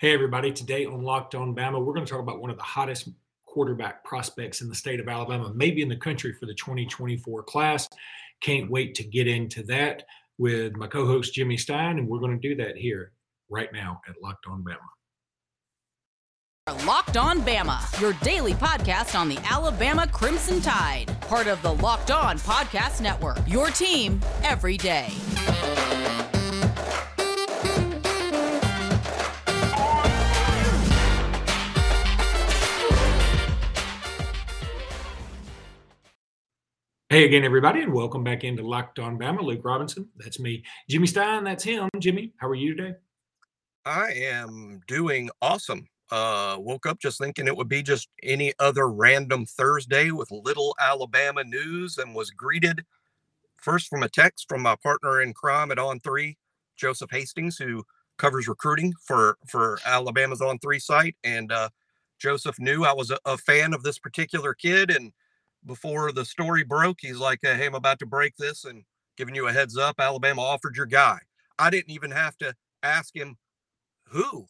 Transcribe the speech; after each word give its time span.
Hey, 0.00 0.12
everybody. 0.12 0.50
Today 0.50 0.84
on 0.84 1.02
Locked 1.02 1.34
On 1.34 1.54
Bama, 1.54 1.84
we're 1.84 1.94
going 1.94 2.04
to 2.04 2.10
talk 2.10 2.20
about 2.20 2.40
one 2.40 2.50
of 2.50 2.56
the 2.56 2.62
hottest 2.62 3.08
quarterback 3.44 4.02
prospects 4.04 4.60
in 4.60 4.68
the 4.68 4.74
state 4.74 4.98
of 4.98 5.06
Alabama, 5.08 5.52
maybe 5.54 5.82
in 5.82 5.88
the 5.88 5.96
country 5.96 6.32
for 6.32 6.46
the 6.46 6.54
2024 6.54 7.44
class. 7.44 7.88
Can't 8.40 8.70
wait 8.70 8.94
to 8.96 9.04
get 9.04 9.28
into 9.28 9.62
that 9.64 10.04
with 10.38 10.74
my 10.74 10.88
co 10.88 11.06
host, 11.06 11.34
Jimmy 11.34 11.56
Stein, 11.56 11.98
and 11.98 12.08
we're 12.08 12.18
going 12.18 12.38
to 12.38 12.48
do 12.48 12.56
that 12.56 12.76
here 12.76 13.12
right 13.48 13.72
now 13.72 14.00
at 14.08 14.16
Locked 14.22 14.46
On 14.48 14.64
Bama. 14.64 14.78
Locked 16.86 17.16
On 17.16 17.40
Bama, 17.42 18.00
your 18.00 18.14
daily 18.24 18.54
podcast 18.54 19.18
on 19.18 19.28
the 19.28 19.38
Alabama 19.48 20.06
Crimson 20.08 20.60
Tide, 20.60 21.14
part 21.22 21.46
of 21.46 21.62
the 21.62 21.74
Locked 21.74 22.10
On 22.10 22.38
Podcast 22.38 23.00
Network, 23.00 23.38
your 23.46 23.68
team 23.68 24.20
every 24.42 24.76
day. 24.76 25.12
Hey 37.12 37.26
again, 37.26 37.44
everybody, 37.44 37.82
and 37.82 37.92
welcome 37.92 38.24
back 38.24 38.42
into 38.42 38.66
Locked 38.66 38.98
On 38.98 39.18
Bama. 39.18 39.42
Luke 39.42 39.60
Robinson, 39.62 40.08
that's 40.16 40.40
me. 40.40 40.64
Jimmy 40.88 41.06
Stein, 41.06 41.44
that's 41.44 41.62
him. 41.62 41.90
Jimmy, 41.98 42.32
how 42.38 42.48
are 42.48 42.54
you 42.54 42.74
today? 42.74 42.94
I 43.84 44.12
am 44.12 44.80
doing 44.86 45.28
awesome. 45.42 45.86
Uh, 46.10 46.56
woke 46.58 46.86
up 46.86 46.98
just 47.00 47.18
thinking 47.18 47.46
it 47.46 47.54
would 47.54 47.68
be 47.68 47.82
just 47.82 48.08
any 48.22 48.54
other 48.58 48.88
random 48.88 49.44
Thursday 49.44 50.10
with 50.10 50.30
little 50.30 50.74
Alabama 50.80 51.44
news 51.44 51.98
and 51.98 52.14
was 52.14 52.30
greeted 52.30 52.82
first 53.58 53.88
from 53.88 54.02
a 54.02 54.08
text 54.08 54.46
from 54.48 54.62
my 54.62 54.76
partner 54.82 55.20
in 55.20 55.34
crime 55.34 55.70
at 55.70 55.78
On 55.78 56.00
Three, 56.00 56.38
Joseph 56.76 57.10
Hastings, 57.10 57.58
who 57.58 57.84
covers 58.16 58.48
recruiting 58.48 58.94
for 59.04 59.36
for 59.46 59.78
Alabama's 59.84 60.40
On 60.40 60.58
Three 60.60 60.78
site. 60.78 61.16
And 61.24 61.52
uh, 61.52 61.68
Joseph 62.18 62.58
knew 62.58 62.86
I 62.86 62.94
was 62.94 63.10
a, 63.10 63.18
a 63.26 63.36
fan 63.36 63.74
of 63.74 63.82
this 63.82 63.98
particular 63.98 64.54
kid 64.54 64.90
and 64.90 65.12
before 65.66 66.12
the 66.12 66.24
story 66.24 66.64
broke, 66.64 66.98
he's 67.00 67.18
like, 67.18 67.40
"Hey, 67.42 67.66
I'm 67.66 67.74
about 67.74 67.98
to 68.00 68.06
break 68.06 68.36
this 68.36 68.64
and 68.64 68.84
giving 69.16 69.34
you 69.34 69.48
a 69.48 69.52
heads 69.52 69.76
up. 69.76 69.96
Alabama 69.98 70.42
offered 70.42 70.76
your 70.76 70.86
guy." 70.86 71.18
I 71.58 71.70
didn't 71.70 71.90
even 71.90 72.10
have 72.10 72.36
to 72.38 72.54
ask 72.82 73.14
him 73.14 73.36
who. 74.08 74.46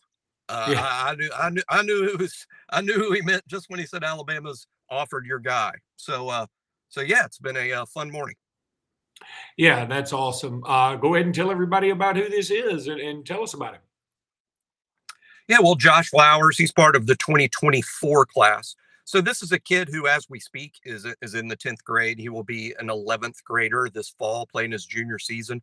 Uh, 0.48 0.68
yeah. 0.70 0.82
I, 0.82 1.10
I, 1.10 1.14
knew, 1.14 1.30
I 1.36 1.50
knew, 1.50 1.62
I 1.68 1.82
knew 1.82 2.04
it 2.04 2.18
was, 2.18 2.46
I 2.70 2.80
knew 2.80 2.94
who 2.94 3.12
he 3.12 3.22
meant 3.22 3.46
just 3.48 3.66
when 3.68 3.80
he 3.80 3.86
said 3.86 4.04
Alabama's 4.04 4.66
offered 4.90 5.26
your 5.26 5.38
guy. 5.38 5.72
So, 5.96 6.28
uh, 6.28 6.46
so 6.88 7.00
yeah, 7.00 7.24
it's 7.24 7.38
been 7.38 7.56
a 7.56 7.72
uh, 7.72 7.86
fun 7.86 8.10
morning. 8.10 8.36
Yeah, 9.56 9.84
that's 9.84 10.12
awesome. 10.12 10.62
Uh, 10.66 10.96
go 10.96 11.14
ahead 11.14 11.26
and 11.26 11.34
tell 11.34 11.50
everybody 11.50 11.90
about 11.90 12.16
who 12.16 12.28
this 12.28 12.50
is 12.50 12.88
and, 12.88 13.00
and 13.00 13.24
tell 13.24 13.42
us 13.42 13.54
about 13.54 13.74
him. 13.74 13.80
Yeah, 15.48 15.58
well, 15.60 15.74
Josh 15.74 16.08
Flowers, 16.10 16.56
he's 16.56 16.72
part 16.72 16.96
of 16.96 17.06
the 17.06 17.14
2024 17.16 18.26
class. 18.26 18.74
So 19.04 19.20
this 19.20 19.42
is 19.42 19.52
a 19.52 19.58
kid 19.58 19.88
who, 19.88 20.06
as 20.06 20.26
we 20.28 20.38
speak, 20.40 20.74
is 20.84 21.06
is 21.20 21.34
in 21.34 21.48
the 21.48 21.56
tenth 21.56 21.84
grade. 21.84 22.18
He 22.18 22.28
will 22.28 22.44
be 22.44 22.74
an 22.78 22.88
eleventh 22.88 23.42
grader 23.44 23.88
this 23.92 24.14
fall, 24.18 24.46
playing 24.46 24.72
his 24.72 24.86
junior 24.86 25.18
season. 25.18 25.62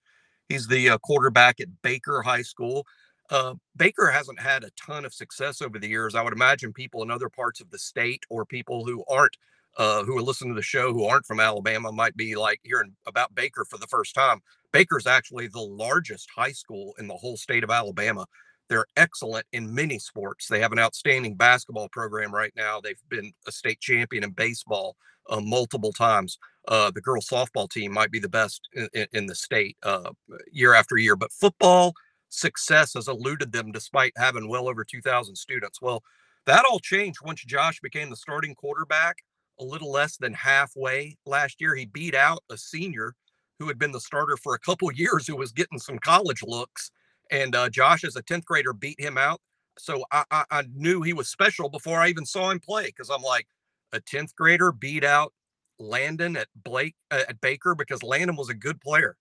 He's 0.50 0.68
the 0.68 0.90
uh, 0.90 0.98
quarterback 1.00 1.60
at 1.60 1.82
Baker 1.82 2.22
High 2.22 2.42
School. 2.42 2.86
Uh, 3.30 3.54
Baker 3.76 4.08
hasn't 4.08 4.40
had 4.40 4.64
a 4.64 4.72
ton 4.72 5.06
of 5.06 5.14
success 5.14 5.62
over 5.62 5.78
the 5.80 5.88
years. 5.88 6.16
I 6.16 6.24
would 6.24 6.34
imagine 6.34 6.74
people 6.74 7.04
in 7.04 7.12
other 7.12 7.30
parts 7.30 7.62
of 7.62 7.70
the 7.70 7.78
state 7.78 8.24
or 8.30 8.46
people 8.46 8.86
who 8.86 9.04
aren't 9.08 9.38
uh, 9.78 10.04
who 10.04 10.18
are 10.18 10.22
listening 10.22 10.52
to 10.54 10.56
the 10.56 10.64
show 10.64 10.92
who 10.92 11.06
aren't 11.06 11.26
from 11.26 11.40
Alabama 11.40 11.92
might 11.92 12.18
be 12.18 12.36
like 12.36 12.60
hearing 12.64 12.96
about 13.06 13.36
Baker 13.36 13.66
for 13.66 13.78
the 13.78 13.88
first 13.88 14.16
time. 14.16 14.42
Baker's 14.72 15.08
actually 15.08 15.48
the 15.48 15.62
largest 15.62 16.30
high 16.36 16.52
school 16.52 16.94
in 17.00 17.08
the 17.08 17.16
whole 17.16 17.38
state 17.38 17.64
of 17.64 17.70
Alabama. 17.72 18.26
They're 18.70 18.86
excellent 18.96 19.46
in 19.52 19.74
many 19.74 20.00
sports. 20.00 20.48
They 20.48 20.60
have 20.60 20.72
an 20.72 20.80
outstanding 20.80 21.36
basketball 21.36 21.90
program 21.90 22.34
right 22.34 22.54
now. 22.56 22.80
They've 22.80 23.02
been 23.10 23.34
a 23.48 23.52
state 23.52 23.80
champion 23.80 24.24
in 24.24 24.32
baseball 24.32 24.96
uh, 25.30 25.42
multiple 25.42 25.92
times. 25.92 26.38
Uh, 26.68 26.92
the 26.92 27.02
girls 27.02 27.28
softball 27.28 27.70
team 27.70 27.92
might 27.92 28.12
be 28.12 28.20
the 28.20 28.30
best 28.30 28.68
in, 28.94 29.08
in 29.14 29.26
the 29.26 29.36
state 29.36 29.76
uh, 29.84 30.12
year 30.52 30.74
after 30.74 30.98
year, 30.98 31.16
but 31.16 31.32
football 31.32 31.94
success 32.30 32.94
has 32.94 33.08
eluded 33.08 33.52
them 33.52 33.72
despite 33.72 34.14
having 34.18 34.48
well 34.48 34.70
over 34.70 34.84
2,000 34.84 35.36
students. 35.36 35.82
Well, 35.82 36.04
that 36.46 36.66
all 36.66 36.80
changed 36.80 37.20
once 37.24 37.44
Josh 37.44 37.80
became 37.80 38.10
the 38.10 38.16
starting 38.16 38.54
quarterback 38.56 39.18
a 39.60 39.64
little 39.64 39.92
less 39.92 40.18
than 40.18 40.34
halfway 40.34 41.18
last 41.26 41.60
year. 41.60 41.76
He 41.76 41.86
beat 41.86 42.16
out 42.16 42.44
a 42.52 42.58
senior 42.58 43.14
who 43.58 43.68
had 43.68 43.78
been 43.78 43.92
the 43.92 44.00
starter 44.00 44.38
for 44.38 44.54
a 44.54 44.60
couple 44.60 44.92
years 44.94 45.28
who 45.28 45.36
was 45.36 45.52
getting 45.52 45.80
some 45.80 46.00
college 46.00 46.44
looks 46.44 46.92
and 47.30 47.56
uh, 47.56 47.70
Josh, 47.70 48.04
as 48.04 48.16
a 48.16 48.24
10th 48.24 48.46
grader, 48.46 48.74
beat 48.74 49.00
him 49.00 49.18
out. 49.18 49.42
So 49.78 50.04
I, 50.12 50.24
I, 50.32 50.44
I 50.52 50.64
knew 50.74 51.02
he 51.02 51.14
was 51.14 51.30
special 51.30 51.70
before 51.70 52.00
I 52.00 52.10
even 52.10 52.26
saw 52.26 52.50
him 52.50 52.60
play 52.60 52.88
because 52.88 53.10
I'm 53.10 53.22
like, 53.22 53.48
a 53.92 54.00
10th 54.00 54.36
grader 54.36 54.72
beat 54.72 55.04
out 55.04 55.34
Landon 55.80 56.36
at 56.36 56.48
Blake 56.64 56.96
uh, 57.12 57.24
at 57.28 57.42
Baker 57.42 57.76
because 57.76 58.04
Landon 58.04 58.36
was 58.36 58.50
a 58.50 58.54
good 58.54 58.80
player. 58.82 59.16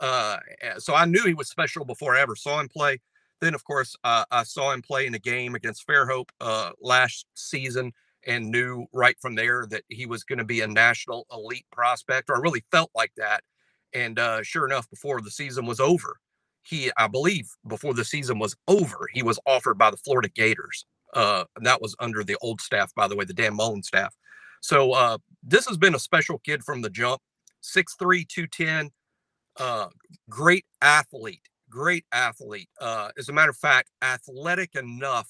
Uh, 0.00 0.38
eh, 0.62 0.74
so 0.78 0.94
I 0.94 1.04
knew 1.04 1.24
he 1.24 1.34
was 1.34 1.48
special 1.48 1.84
before 1.84 2.16
I 2.16 2.20
ever 2.20 2.36
saw 2.36 2.60
him 2.60 2.68
play. 2.68 3.00
Then, 3.40 3.54
of 3.54 3.64
course, 3.64 3.96
uh, 4.04 4.24
I 4.30 4.42
saw 4.42 4.72
him 4.72 4.82
play 4.82 5.06
in 5.06 5.14
a 5.14 5.18
game 5.18 5.54
against 5.54 5.86
Fairhope 5.86 6.28
uh, 6.40 6.72
last 6.80 7.26
season 7.34 7.92
and 8.26 8.50
knew 8.50 8.86
right 8.92 9.16
from 9.20 9.34
there 9.34 9.66
that 9.70 9.84
he 9.88 10.04
was 10.04 10.24
going 10.24 10.38
to 10.38 10.44
be 10.44 10.60
a 10.60 10.66
national 10.66 11.26
elite 11.32 11.64
prospect, 11.72 12.28
or 12.28 12.36
I 12.36 12.40
really 12.40 12.64
felt 12.70 12.90
like 12.94 13.12
that. 13.16 13.42
And 13.94 14.18
uh, 14.18 14.42
sure 14.42 14.66
enough, 14.66 14.90
before 14.90 15.22
the 15.22 15.30
season 15.30 15.64
was 15.64 15.80
over, 15.80 16.18
he, 16.62 16.90
I 16.96 17.06
believe, 17.08 17.48
before 17.66 17.94
the 17.94 18.04
season 18.04 18.38
was 18.38 18.56
over, 18.68 19.08
he 19.12 19.22
was 19.22 19.38
offered 19.46 19.78
by 19.78 19.90
the 19.90 19.96
Florida 19.96 20.28
Gators. 20.28 20.84
Uh, 21.14 21.44
and 21.56 21.66
that 21.66 21.82
was 21.82 21.96
under 21.98 22.22
the 22.22 22.36
old 22.40 22.60
staff, 22.60 22.94
by 22.94 23.08
the 23.08 23.16
way, 23.16 23.24
the 23.24 23.34
Dan 23.34 23.54
Mullen 23.54 23.82
staff. 23.82 24.14
So 24.60 24.92
uh, 24.92 25.18
this 25.42 25.66
has 25.66 25.76
been 25.76 25.94
a 25.94 25.98
special 25.98 26.38
kid 26.38 26.62
from 26.62 26.82
the 26.82 26.90
jump. 26.90 27.20
6'3, 27.62 28.26
210, 28.26 28.90
uh, 29.58 29.88
great 30.28 30.64
athlete, 30.80 31.42
great 31.68 32.04
athlete. 32.12 32.68
Uh, 32.80 33.10
as 33.18 33.28
a 33.28 33.32
matter 33.32 33.50
of 33.50 33.56
fact, 33.56 33.90
athletic 34.02 34.74
enough 34.74 35.28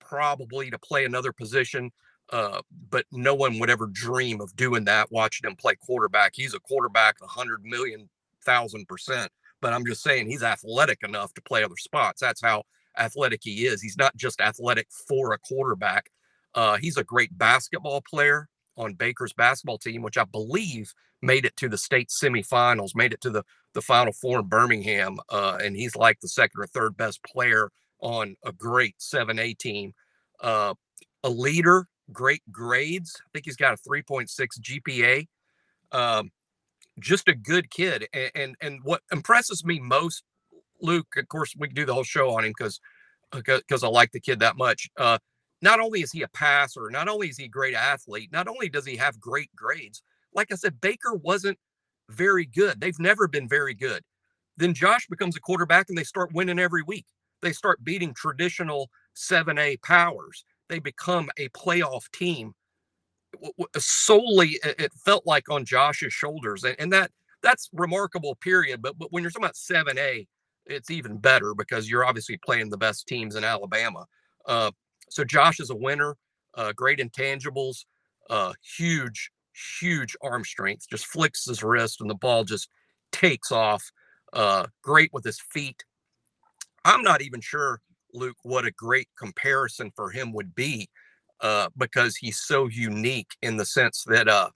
probably 0.00 0.70
to 0.70 0.78
play 0.78 1.04
another 1.04 1.32
position, 1.32 1.90
uh, 2.30 2.60
but 2.90 3.04
no 3.12 3.34
one 3.34 3.58
would 3.58 3.70
ever 3.70 3.86
dream 3.86 4.40
of 4.40 4.54
doing 4.56 4.84
that 4.84 5.12
watching 5.12 5.48
him 5.48 5.54
play 5.54 5.74
quarterback. 5.76 6.32
He's 6.34 6.54
a 6.54 6.60
quarterback 6.60 7.20
100 7.20 7.64
million 7.64 8.08
thousand 8.44 8.88
percent 8.88 9.30
but 9.60 9.72
I'm 9.72 9.84
just 9.86 10.02
saying 10.02 10.28
he's 10.28 10.42
athletic 10.42 11.02
enough 11.02 11.34
to 11.34 11.42
play 11.42 11.64
other 11.64 11.76
spots. 11.76 12.20
That's 12.20 12.42
how 12.42 12.64
athletic 12.98 13.40
he 13.42 13.66
is. 13.66 13.82
He's 13.82 13.96
not 13.96 14.16
just 14.16 14.40
athletic 14.40 14.88
for 15.08 15.32
a 15.32 15.38
quarterback. 15.38 16.10
Uh, 16.54 16.76
he's 16.76 16.96
a 16.96 17.04
great 17.04 17.36
basketball 17.36 18.02
player 18.02 18.48
on 18.76 18.94
Baker's 18.94 19.32
basketball 19.32 19.78
team, 19.78 20.02
which 20.02 20.18
I 20.18 20.24
believe 20.24 20.92
made 21.22 21.44
it 21.44 21.56
to 21.56 21.68
the 21.68 21.78
state 21.78 22.08
semifinals, 22.08 22.94
made 22.94 23.12
it 23.12 23.20
to 23.22 23.30
the 23.30 23.44
the 23.72 23.82
Final 23.82 24.12
Four 24.12 24.40
in 24.40 24.46
Birmingham, 24.46 25.18
uh, 25.28 25.58
and 25.62 25.76
he's 25.76 25.94
like 25.94 26.18
the 26.20 26.28
second 26.28 26.60
or 26.60 26.66
third 26.66 26.96
best 26.96 27.22
player 27.22 27.70
on 28.00 28.34
a 28.44 28.52
great 28.52 28.96
7A 28.98 29.56
team. 29.58 29.92
Uh, 30.40 30.74
a 31.22 31.30
leader, 31.30 31.86
great 32.12 32.42
grades. 32.50 33.20
I 33.20 33.28
think 33.32 33.44
he's 33.44 33.56
got 33.56 33.74
a 33.74 33.88
3.6 33.88 34.28
GPA. 34.60 35.28
Um, 35.92 36.30
just 37.00 37.28
a 37.28 37.34
good 37.34 37.70
kid. 37.70 38.06
And, 38.12 38.30
and, 38.34 38.56
and 38.60 38.80
what 38.84 39.02
impresses 39.12 39.64
me 39.64 39.80
most, 39.80 40.22
Luke, 40.80 41.14
of 41.16 41.28
course, 41.28 41.54
we 41.58 41.68
can 41.68 41.74
do 41.74 41.86
the 41.86 41.94
whole 41.94 42.04
show 42.04 42.30
on 42.30 42.44
him 42.44 42.52
because 42.56 42.80
because 43.32 43.84
I 43.84 43.88
like 43.88 44.10
the 44.12 44.20
kid 44.20 44.40
that 44.40 44.56
much. 44.56 44.88
Uh, 44.96 45.18
not 45.62 45.80
only 45.80 46.02
is 46.02 46.10
he 46.12 46.22
a 46.22 46.28
passer, 46.28 46.90
not 46.90 47.08
only 47.08 47.28
is 47.28 47.36
he 47.36 47.44
a 47.44 47.48
great 47.48 47.74
athlete, 47.74 48.30
not 48.32 48.48
only 48.48 48.68
does 48.68 48.86
he 48.86 48.96
have 48.96 49.20
great 49.20 49.54
grades. 49.54 50.02
Like 50.34 50.52
I 50.52 50.56
said, 50.56 50.80
Baker 50.80 51.14
wasn't 51.14 51.58
very 52.08 52.46
good. 52.46 52.80
They've 52.80 52.98
never 52.98 53.28
been 53.28 53.48
very 53.48 53.74
good. 53.74 54.02
Then 54.56 54.74
Josh 54.74 55.06
becomes 55.08 55.36
a 55.36 55.40
quarterback 55.40 55.88
and 55.88 55.96
they 55.96 56.04
start 56.04 56.34
winning 56.34 56.58
every 56.58 56.82
week. 56.82 57.06
They 57.42 57.52
start 57.52 57.84
beating 57.84 58.14
traditional 58.14 58.90
7A 59.16 59.82
powers. 59.82 60.44
They 60.68 60.78
become 60.78 61.30
a 61.36 61.48
playoff 61.50 62.10
team 62.12 62.54
solely 63.78 64.58
it 64.62 64.92
felt 65.04 65.26
like 65.26 65.48
on 65.50 65.64
Josh's 65.64 66.12
shoulders, 66.12 66.64
and, 66.64 66.76
and 66.78 66.92
that 66.92 67.10
that's 67.42 67.68
remarkable. 67.72 68.34
Period. 68.36 68.82
But 68.82 68.98
but 68.98 69.12
when 69.12 69.22
you're 69.22 69.30
talking 69.30 69.44
about 69.44 69.56
seven 69.56 69.98
A, 69.98 70.26
it's 70.66 70.90
even 70.90 71.18
better 71.18 71.54
because 71.54 71.88
you're 71.88 72.04
obviously 72.04 72.38
playing 72.44 72.70
the 72.70 72.76
best 72.76 73.06
teams 73.06 73.36
in 73.36 73.44
Alabama. 73.44 74.06
Uh, 74.46 74.70
so 75.08 75.24
Josh 75.24 75.60
is 75.60 75.70
a 75.70 75.76
winner. 75.76 76.16
Uh, 76.54 76.72
great 76.72 76.98
intangibles. 76.98 77.84
Uh, 78.28 78.52
huge, 78.76 79.30
huge 79.80 80.16
arm 80.22 80.44
strength. 80.44 80.86
Just 80.88 81.06
flicks 81.06 81.46
his 81.46 81.62
wrist 81.62 82.00
and 82.00 82.08
the 82.08 82.14
ball 82.14 82.44
just 82.44 82.68
takes 83.12 83.50
off. 83.50 83.90
Uh, 84.32 84.66
great 84.82 85.10
with 85.12 85.24
his 85.24 85.40
feet. 85.40 85.84
I'm 86.84 87.02
not 87.02 87.22
even 87.22 87.40
sure, 87.40 87.80
Luke, 88.14 88.36
what 88.42 88.64
a 88.64 88.70
great 88.70 89.08
comparison 89.18 89.90
for 89.94 90.10
him 90.10 90.32
would 90.32 90.54
be 90.54 90.88
uh, 91.40 91.68
because 91.76 92.16
he's 92.16 92.40
so 92.40 92.68
unique 92.68 93.30
in 93.42 93.56
the 93.56 93.64
sense 93.64 94.04
that 94.06 94.28
uh, 94.28 94.50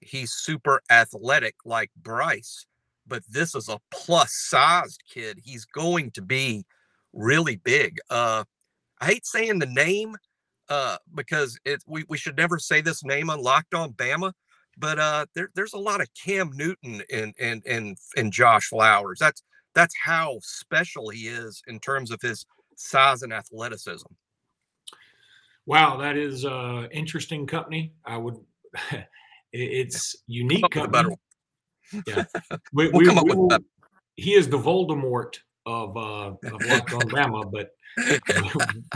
he's 0.00 0.32
super 0.32 0.82
athletic 0.90 1.54
like 1.64 1.90
Bryce, 1.96 2.66
but 3.06 3.22
this 3.28 3.54
is 3.54 3.68
a 3.68 3.80
plus 3.90 4.32
sized 4.32 5.02
kid. 5.12 5.40
He's 5.42 5.64
going 5.64 6.10
to 6.12 6.22
be 6.22 6.64
really 7.12 7.56
big. 7.56 7.98
Uh, 8.10 8.44
I 9.00 9.06
hate 9.06 9.26
saying 9.26 9.58
the 9.58 9.66
name 9.66 10.16
uh, 10.68 10.96
because 11.14 11.58
it 11.64 11.82
we, 11.86 12.04
we 12.08 12.18
should 12.18 12.36
never 12.36 12.58
say 12.58 12.80
this 12.80 13.04
name 13.04 13.30
on 13.30 13.42
Locked 13.42 13.74
On 13.74 13.92
Bama, 13.92 14.32
but 14.76 14.98
uh, 14.98 15.26
there, 15.34 15.50
there's 15.54 15.74
a 15.74 15.78
lot 15.78 16.00
of 16.00 16.08
Cam 16.14 16.50
Newton 16.54 17.02
in 17.08 17.32
in 17.38 17.62
in 17.66 17.96
in 18.16 18.30
Josh 18.30 18.68
Flowers. 18.68 19.18
That's 19.20 19.42
that's 19.74 19.94
how 20.02 20.38
special 20.42 21.10
he 21.10 21.28
is 21.28 21.62
in 21.66 21.78
terms 21.78 22.10
of 22.10 22.20
his 22.20 22.46
size 22.76 23.22
and 23.22 23.32
athleticism. 23.32 24.06
Wow, 25.66 25.96
that 25.98 26.16
is 26.16 26.44
uh 26.44 26.86
interesting 26.92 27.46
company. 27.46 27.92
I 28.04 28.16
would 28.16 28.36
it's 29.52 30.16
unique 30.26 30.70
company. 30.70 31.16
Yeah. 32.06 32.24
We, 32.72 32.88
we'll 32.88 33.14
we, 33.14 33.22
we 33.22 33.34
will, 33.34 33.58
he 34.16 34.34
is 34.34 34.48
the 34.48 34.58
Voldemort 34.58 35.38
of 35.66 35.96
uh 35.96 36.34
of 36.52 36.64
Locked 36.66 36.92
On 36.94 37.00
Bama, 37.02 37.50
but 37.50 37.70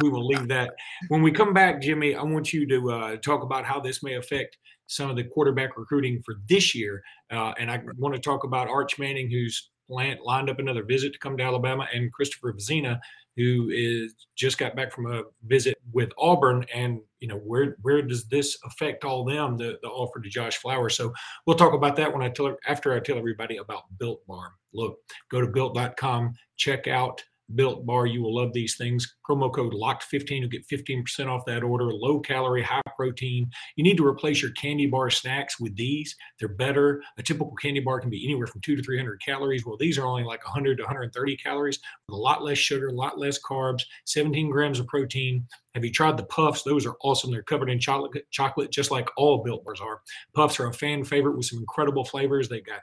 we 0.02 0.08
will 0.08 0.26
leave 0.26 0.48
that. 0.48 0.74
When 1.08 1.22
we 1.22 1.30
come 1.32 1.54
back, 1.54 1.80
Jimmy, 1.80 2.14
I 2.14 2.22
want 2.22 2.52
you 2.52 2.66
to 2.66 2.90
uh, 2.90 3.16
talk 3.16 3.42
about 3.42 3.64
how 3.64 3.80
this 3.80 4.02
may 4.02 4.14
affect 4.14 4.58
some 4.86 5.08
of 5.08 5.16
the 5.16 5.24
quarterback 5.24 5.78
recruiting 5.78 6.20
for 6.24 6.34
this 6.48 6.74
year. 6.74 7.02
Uh, 7.30 7.52
and 7.58 7.70
I 7.70 7.80
want 7.96 8.14
to 8.14 8.20
talk 8.20 8.44
about 8.44 8.68
Arch 8.68 8.98
Manning, 8.98 9.30
who's 9.30 9.69
lined 9.90 10.50
up 10.50 10.58
another 10.58 10.84
visit 10.84 11.12
to 11.12 11.18
come 11.18 11.36
to 11.36 11.44
Alabama, 11.44 11.86
and 11.92 12.12
Christopher 12.12 12.52
Vizzina, 12.52 13.00
who 13.36 13.70
is 13.72 14.14
just 14.36 14.58
got 14.58 14.76
back 14.76 14.92
from 14.92 15.10
a 15.10 15.22
visit 15.46 15.78
with 15.92 16.10
Auburn. 16.18 16.64
And 16.74 17.00
you 17.20 17.28
know, 17.28 17.36
where 17.36 17.76
where 17.82 18.02
does 18.02 18.24
this 18.26 18.56
affect 18.64 19.04
all 19.04 19.24
them? 19.24 19.56
The 19.56 19.78
the 19.82 19.88
offer 19.88 20.20
to 20.20 20.28
Josh 20.28 20.56
Flowers. 20.58 20.96
So 20.96 21.12
we'll 21.46 21.56
talk 21.56 21.74
about 21.74 21.96
that 21.96 22.12
when 22.12 22.22
I 22.22 22.28
tell 22.28 22.56
after 22.66 22.94
I 22.94 23.00
tell 23.00 23.18
everybody 23.18 23.58
about 23.58 23.84
Built 23.98 24.26
Bar. 24.26 24.52
Look, 24.72 24.98
go 25.30 25.40
to 25.40 25.48
built.com, 25.48 26.34
check 26.56 26.86
out 26.86 27.22
Built 27.54 27.86
Bar. 27.86 28.06
You 28.06 28.22
will 28.22 28.34
love 28.34 28.52
these 28.52 28.76
things. 28.76 29.16
Promo 29.28 29.52
code 29.52 29.72
LOCKED15 29.72 30.40
you'll 30.40 30.48
get 30.48 30.68
15% 30.68 31.26
off 31.26 31.44
that 31.46 31.62
order. 31.62 31.92
Low 31.92 32.20
calorie, 32.20 32.62
high 32.62 32.80
protein. 32.96 33.50
You 33.76 33.84
need 33.84 33.96
to 33.96 34.06
replace 34.06 34.42
your 34.42 34.52
candy 34.52 34.86
bar 34.86 35.10
snacks 35.10 35.60
with 35.60 35.76
these. 35.76 36.16
They're 36.38 36.48
better. 36.48 37.02
A 37.18 37.22
typical 37.22 37.54
candy 37.56 37.80
bar 37.80 38.00
can 38.00 38.10
be 38.10 38.24
anywhere 38.24 38.46
from 38.46 38.60
two 38.60 38.76
to 38.76 38.82
300 38.82 39.20
calories. 39.24 39.64
Well, 39.64 39.76
these 39.76 39.98
are 39.98 40.06
only 40.06 40.24
like 40.24 40.44
100 40.44 40.76
to 40.76 40.82
130 40.82 41.36
calories 41.36 41.78
with 42.06 42.14
a 42.14 42.20
lot 42.20 42.42
less 42.42 42.58
sugar, 42.58 42.88
a 42.88 42.92
lot 42.92 43.18
less 43.18 43.38
carbs, 43.40 43.82
17 44.06 44.50
grams 44.50 44.80
of 44.80 44.86
protein. 44.86 45.46
Have 45.74 45.84
you 45.84 45.92
tried 45.92 46.16
the 46.16 46.24
puffs? 46.24 46.62
Those 46.62 46.86
are 46.86 46.96
awesome. 47.02 47.30
They're 47.30 47.42
covered 47.42 47.70
in 47.70 47.78
chocolate, 47.78 48.24
chocolate 48.30 48.72
just 48.72 48.90
like 48.90 49.08
all 49.16 49.42
Built 49.42 49.64
Bars 49.64 49.80
are. 49.80 50.00
Puffs 50.34 50.58
are 50.58 50.68
a 50.68 50.72
fan 50.72 51.04
favorite 51.04 51.36
with 51.36 51.46
some 51.46 51.60
incredible 51.60 52.04
flavors. 52.04 52.48
They've 52.48 52.64
got 52.64 52.80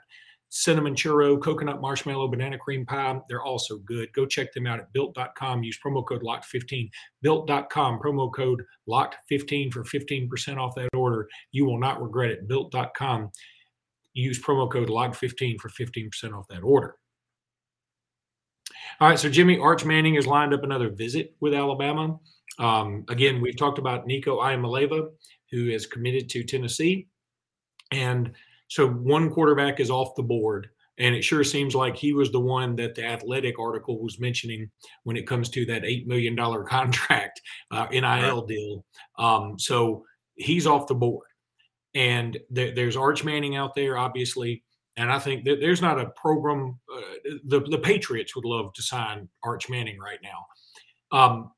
cinnamon 0.50 0.94
churro, 0.94 1.40
coconut 1.40 1.80
marshmallow, 1.80 2.28
banana 2.28 2.58
cream 2.58 2.86
pie. 2.86 3.18
They're 3.28 3.42
also 3.42 3.78
good. 3.78 4.12
Go 4.12 4.26
check 4.26 4.52
them 4.52 4.66
out 4.66 4.78
at 4.78 4.92
built.com. 4.92 5.62
Use 5.62 5.78
promo 5.84 6.06
code 6.06 6.22
LOCKED15. 6.22 6.90
Built.com, 7.22 8.00
promo 8.00 8.32
code 8.32 8.62
LOCKED15 8.88 9.72
for 9.72 9.84
15% 9.84 10.56
off 10.56 10.74
that 10.76 10.88
order. 10.94 11.28
You 11.52 11.66
will 11.66 11.78
not 11.78 12.02
regret 12.02 12.30
it. 12.30 12.48
Built.com. 12.48 13.30
Use 14.14 14.42
promo 14.42 14.70
code 14.70 14.88
LOCKED15 14.88 15.60
for 15.60 15.68
15% 15.68 16.32
off 16.32 16.48
that 16.48 16.62
order. 16.62 16.96
All 19.00 19.08
right, 19.08 19.18
so 19.18 19.28
Jimmy 19.28 19.58
Arch 19.58 19.84
Manning 19.84 20.14
has 20.14 20.26
lined 20.26 20.54
up 20.54 20.64
another 20.64 20.90
visit 20.90 21.34
with 21.40 21.54
Alabama. 21.54 22.18
Um, 22.58 23.04
again, 23.08 23.40
we've 23.40 23.56
talked 23.56 23.78
about 23.78 24.06
Nico 24.06 24.40
Iamaleava, 24.40 25.10
who 25.52 25.68
is 25.68 25.86
committed 25.86 26.28
to 26.30 26.42
Tennessee. 26.42 27.06
And– 27.92 28.32
so 28.68 28.88
one 28.88 29.30
quarterback 29.30 29.80
is 29.80 29.90
off 29.90 30.14
the 30.16 30.22
board. 30.22 30.68
And 31.00 31.14
it 31.14 31.22
sure 31.22 31.44
seems 31.44 31.76
like 31.76 31.96
he 31.96 32.12
was 32.12 32.32
the 32.32 32.40
one 32.40 32.74
that 32.76 32.96
the 32.96 33.04
athletic 33.04 33.58
article 33.58 34.02
was 34.02 34.18
mentioning 34.18 34.68
when 35.04 35.16
it 35.16 35.28
comes 35.28 35.48
to 35.50 35.64
that 35.66 35.82
$8 35.82 36.06
million 36.06 36.36
contract 36.66 37.40
uh, 37.70 37.86
NIL 37.90 38.46
deal. 38.46 38.84
Um, 39.16 39.58
so 39.58 40.04
he's 40.34 40.66
off 40.66 40.88
the 40.88 40.94
board. 40.94 41.26
And 41.94 42.36
th- 42.54 42.74
there's 42.74 42.96
Arch 42.96 43.24
Manning 43.24 43.56
out 43.56 43.74
there, 43.74 43.96
obviously. 43.96 44.64
And 44.96 45.12
I 45.12 45.20
think 45.20 45.44
that 45.44 45.60
there's 45.60 45.80
not 45.80 46.00
a 46.00 46.10
program. 46.10 46.78
Uh, 46.92 47.00
the, 47.44 47.60
the 47.60 47.78
Patriots 47.78 48.34
would 48.34 48.44
love 48.44 48.72
to 48.74 48.82
sign 48.82 49.28
Arch 49.44 49.70
Manning 49.70 49.98
right 49.98 50.18
now. 50.22 51.16
Um, 51.16 51.52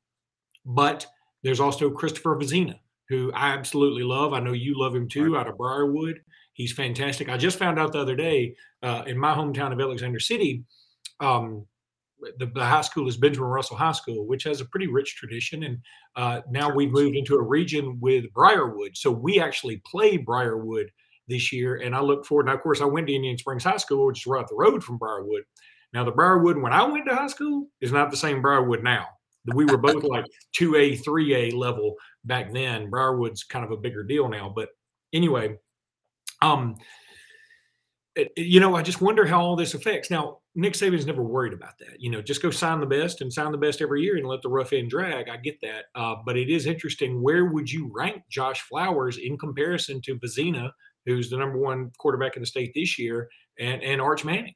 but 0.65 1.07
there's 1.43 1.59
also 1.59 1.89
Christopher 1.89 2.37
Vizzina, 2.37 2.79
who 3.09 3.31
I 3.33 3.49
absolutely 3.49 4.03
love. 4.03 4.33
I 4.33 4.39
know 4.39 4.53
you 4.53 4.79
love 4.79 4.95
him 4.95 5.09
too, 5.09 5.35
out 5.35 5.47
of 5.47 5.57
Briarwood. 5.57 6.21
He's 6.53 6.73
fantastic. 6.73 7.29
I 7.29 7.37
just 7.37 7.57
found 7.57 7.79
out 7.79 7.93
the 7.93 7.99
other 7.99 8.15
day 8.15 8.55
uh, 8.83 9.03
in 9.07 9.17
my 9.17 9.33
hometown 9.33 9.71
of 9.71 9.79
Alexander 9.79 10.19
City, 10.19 10.63
um, 11.19 11.65
the, 12.37 12.45
the, 12.47 12.63
high 12.63 12.81
school 12.81 13.07
is 13.07 13.17
Benjamin 13.17 13.49
Russell 13.49 13.77
High 13.77 13.93
School, 13.93 14.27
which 14.27 14.43
has 14.43 14.61
a 14.61 14.65
pretty 14.65 14.87
rich 14.87 15.15
tradition. 15.15 15.63
And 15.63 15.77
uh, 16.15 16.41
now 16.49 16.73
we've 16.73 16.91
moved 16.91 17.15
into 17.15 17.35
a 17.35 17.41
region 17.41 17.97
with 17.99 18.31
Briarwood. 18.33 18.95
So 18.95 19.11
we 19.11 19.39
actually 19.39 19.81
play 19.85 20.17
Briarwood 20.17 20.91
this 21.27 21.51
year. 21.51 21.77
And 21.77 21.95
I 21.95 22.01
look 22.01 22.25
forward. 22.25 22.47
Now, 22.47 22.53
of 22.53 22.61
course, 22.61 22.81
I 22.81 22.85
went 22.85 23.07
to 23.07 23.13
Indian 23.13 23.37
Springs 23.37 23.63
High 23.63 23.77
School, 23.77 24.05
which 24.05 24.21
is 24.21 24.27
right 24.27 24.41
up 24.41 24.49
the 24.49 24.55
road 24.55 24.83
from 24.83 24.97
Briarwood. 24.97 25.43
Now, 25.93 26.03
the 26.03 26.11
Briarwood 26.11 26.57
when 26.57 26.73
I 26.73 26.83
went 26.83 27.05
to 27.07 27.15
high 27.15 27.27
school 27.27 27.67
is 27.81 27.91
not 27.91 28.11
the 28.11 28.17
same 28.17 28.41
Briarwood 28.41 28.83
now. 28.83 29.07
We 29.55 29.65
were 29.65 29.77
both 29.77 30.03
like 30.03 30.25
2A, 30.59 31.03
3A 31.03 31.53
level 31.55 31.95
back 32.25 32.53
then. 32.53 32.89
Briarwood's 32.89 33.43
kind 33.43 33.65
of 33.65 33.71
a 33.71 33.77
bigger 33.77 34.03
deal 34.03 34.29
now. 34.29 34.53
But 34.55 34.69
anyway, 35.13 35.57
um, 36.41 36.75
it, 38.15 38.31
you 38.35 38.59
know, 38.59 38.75
I 38.75 38.81
just 38.81 39.01
wonder 39.01 39.25
how 39.25 39.41
all 39.41 39.55
this 39.55 39.73
affects. 39.73 40.09
Now, 40.09 40.39
Nick 40.53 40.73
Saban's 40.73 41.05
never 41.05 41.23
worried 41.23 41.53
about 41.53 41.77
that. 41.79 41.99
You 41.99 42.11
know, 42.11 42.21
just 42.21 42.41
go 42.41 42.51
sign 42.51 42.81
the 42.81 42.85
best 42.85 43.21
and 43.21 43.31
sign 43.31 43.51
the 43.51 43.57
best 43.57 43.81
every 43.81 44.01
year 44.01 44.17
and 44.17 44.27
let 44.27 44.41
the 44.41 44.49
rough 44.49 44.73
end 44.73 44.89
drag. 44.89 45.29
I 45.29 45.37
get 45.37 45.61
that. 45.61 45.85
Uh, 45.95 46.15
but 46.25 46.35
it 46.35 46.49
is 46.49 46.65
interesting. 46.65 47.21
Where 47.21 47.45
would 47.45 47.71
you 47.71 47.89
rank 47.93 48.23
Josh 48.29 48.61
Flowers 48.61 49.17
in 49.17 49.37
comparison 49.37 50.01
to 50.01 50.19
Vizzina, 50.19 50.71
who's 51.05 51.29
the 51.29 51.37
number 51.37 51.57
one 51.57 51.91
quarterback 51.97 52.35
in 52.35 52.41
the 52.41 52.47
state 52.47 52.73
this 52.75 52.99
year, 52.99 53.29
and, 53.59 53.81
and 53.81 54.01
Arch 54.01 54.25
Manning? 54.25 54.55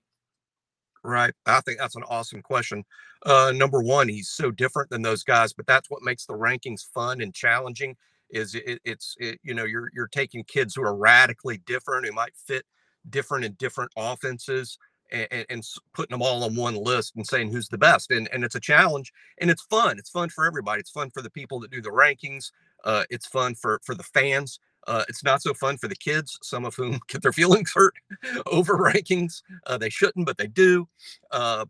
Right. 1.02 1.34
I 1.46 1.62
think 1.62 1.80
that's 1.80 1.96
an 1.96 2.04
awesome 2.10 2.42
question. 2.42 2.84
Uh, 3.26 3.54
number 3.56 3.82
one, 3.82 4.10
he's 4.10 4.30
so 4.30 4.52
different 4.52 4.90
than 4.90 5.02
those 5.02 5.24
guys, 5.24 5.54
but 5.54 5.68
that's 5.68 5.90
what 5.90 6.02
makes 6.02 6.26
the 6.26 6.34
rankings 6.34 6.82
fun 6.94 7.22
and 7.22 7.34
challenging 7.34 7.96
is 8.36 8.54
it, 8.54 8.80
it's 8.84 9.16
it, 9.20 9.40
you 9.44 9.54
know 9.54 9.64
you're 9.64 9.90
you're 9.94 10.08
taking 10.08 10.44
kids 10.44 10.76
who 10.76 10.84
are 10.84 10.96
radically 10.96 11.58
different 11.66 12.06
who 12.06 12.12
might 12.12 12.36
fit 12.36 12.66
different 13.10 13.46
in 13.46 13.54
different 13.54 13.92
offenses 13.96 14.78
and, 15.12 15.46
and, 15.50 15.64
putting 15.94 16.16
them 16.16 16.24
all 16.24 16.44
on 16.44 16.56
one 16.56 16.76
list 16.76 17.16
and 17.16 17.26
saying 17.26 17.52
who's 17.52 17.70
the 17.70 17.78
best 17.78 18.12
and 18.12 18.28
and 18.34 18.44
it's 18.44 18.56
a 18.56 18.60
challenge 18.60 19.14
and 19.40 19.50
it's 19.50 19.62
fun 19.64 19.98
it's 19.98 20.10
fun 20.10 20.30
for 20.30 20.46
everybody 20.46 20.80
it's 20.80 20.92
fun 20.92 21.10
for 21.10 21.22
the 21.22 21.30
people 21.30 21.60
that 21.60 21.72
do 21.72 21.82
the 21.82 21.90
rankings 21.90 22.52
uh, 22.84 23.04
it's 23.10 23.28
fun 23.28 23.56
for 23.56 23.80
for 23.84 23.96
the 23.96 24.04
fans 24.04 24.60
uh, 24.88 25.04
it's 25.08 25.24
not 25.24 25.42
so 25.42 25.54
fun 25.54 25.78
for 25.78 25.88
the 25.88 25.96
kids 25.96 26.38
some 26.42 26.66
of 26.66 26.76
whom 26.76 27.00
get 27.08 27.22
their 27.22 27.34
feelings 27.34 27.72
hurt 27.74 27.94
over 28.48 28.78
rankings 28.78 29.44
uh, 29.68 29.78
they 29.78 29.90
shouldn't 29.90 30.26
but 30.26 30.38
they 30.38 30.48
do 30.48 30.88
uh, 31.32 31.66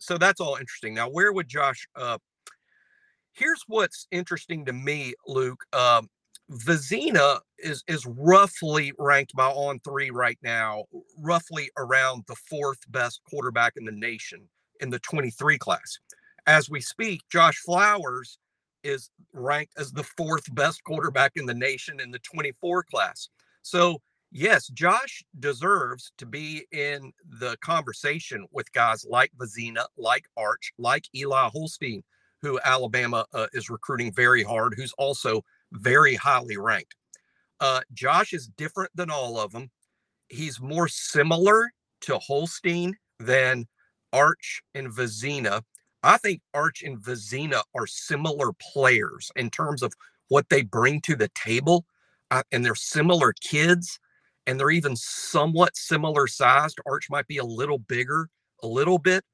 so 0.00 0.16
that's 0.18 0.40
all 0.40 0.56
interesting. 0.56 0.94
Now 0.94 1.08
where 1.08 1.32
would 1.32 1.48
josh 1.48 1.86
uh, 1.94 2.18
here's 3.40 3.64
what's 3.66 4.06
interesting 4.10 4.66
to 4.66 4.72
me, 4.72 5.14
Luke. 5.26 5.64
Um, 5.72 6.08
Vizzina 6.50 7.40
is 7.58 7.82
is 7.88 8.06
roughly 8.06 8.92
ranked 8.98 9.34
by 9.34 9.46
On 9.46 9.80
Three 9.80 10.10
right 10.10 10.38
now, 10.42 10.84
roughly 11.18 11.70
around 11.78 12.24
the 12.26 12.34
fourth 12.34 12.80
best 12.88 13.20
quarterback 13.28 13.74
in 13.76 13.84
the 13.84 13.92
nation 13.92 14.48
in 14.80 14.90
the 14.90 14.98
23 14.98 15.58
class. 15.58 15.98
As 16.46 16.68
we 16.68 16.80
speak, 16.80 17.22
Josh 17.30 17.58
Flowers 17.58 18.38
is 18.82 19.10
ranked 19.32 19.74
as 19.78 19.92
the 19.92 20.02
fourth 20.02 20.52
best 20.54 20.82
quarterback 20.84 21.32
in 21.36 21.46
the 21.46 21.54
nation 21.54 22.00
in 22.00 22.10
the 22.10 22.18
24 22.20 22.82
class. 22.84 23.28
So 23.62 24.00
yes, 24.32 24.66
Josh 24.68 25.22
deserves 25.38 26.12
to 26.18 26.26
be 26.26 26.64
in 26.72 27.12
the 27.40 27.56
conversation 27.62 28.46
with 28.50 28.72
guys 28.72 29.04
like 29.08 29.30
Vizzina, 29.38 29.84
like 29.96 30.24
Arch, 30.36 30.72
like 30.78 31.04
Eli 31.14 31.48
Holstein, 31.52 32.02
who 32.42 32.60
Alabama 32.64 33.26
uh, 33.32 33.46
is 33.52 33.70
recruiting 33.70 34.12
very 34.12 34.42
hard, 34.42 34.74
who's 34.76 34.92
also 34.94 35.42
very 35.72 36.14
highly 36.14 36.56
ranked. 36.56 36.94
Uh, 37.60 37.80
Josh 37.92 38.32
is 38.32 38.48
different 38.56 38.90
than 38.94 39.10
all 39.10 39.38
of 39.38 39.52
them. 39.52 39.70
He's 40.28 40.60
more 40.60 40.88
similar 40.88 41.70
to 42.02 42.18
Holstein 42.18 42.96
than 43.18 43.66
Arch 44.12 44.62
and 44.74 44.88
Vizzina. 44.88 45.62
I 46.02 46.16
think 46.16 46.40
Arch 46.54 46.82
and 46.82 46.98
Vizzina 46.98 47.62
are 47.74 47.86
similar 47.86 48.52
players 48.72 49.30
in 49.36 49.50
terms 49.50 49.82
of 49.82 49.92
what 50.28 50.48
they 50.48 50.62
bring 50.62 51.00
to 51.02 51.16
the 51.16 51.28
table, 51.34 51.84
uh, 52.30 52.42
and 52.52 52.64
they're 52.64 52.74
similar 52.74 53.34
kids, 53.40 53.98
and 54.46 54.58
they're 54.58 54.70
even 54.70 54.96
somewhat 54.96 55.76
similar 55.76 56.26
sized. 56.26 56.80
Arch 56.86 57.08
might 57.10 57.26
be 57.26 57.38
a 57.38 57.44
little 57.44 57.78
bigger, 57.78 58.28
a 58.62 58.66
little 58.66 58.98
bit, 58.98 59.24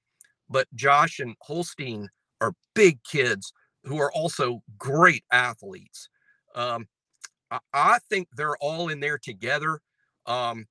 but 0.49 0.67
Josh 0.75 1.21
and 1.21 1.37
Holstein 1.43 2.09
are 2.41 2.53
big 2.75 3.03
kids 3.05 3.53
who 3.85 3.99
are 3.99 4.13
also 4.13 4.63
great 4.79 5.25
athletes. 5.31 6.09
Um, 6.55 6.87
I, 7.51 7.59
I, 7.73 7.99
think 8.11 8.29
they're 8.37 8.57
all 8.57 8.89
in 8.89 9.01
there 9.01 9.19
together. 9.19 9.81
Um, 10.27 10.67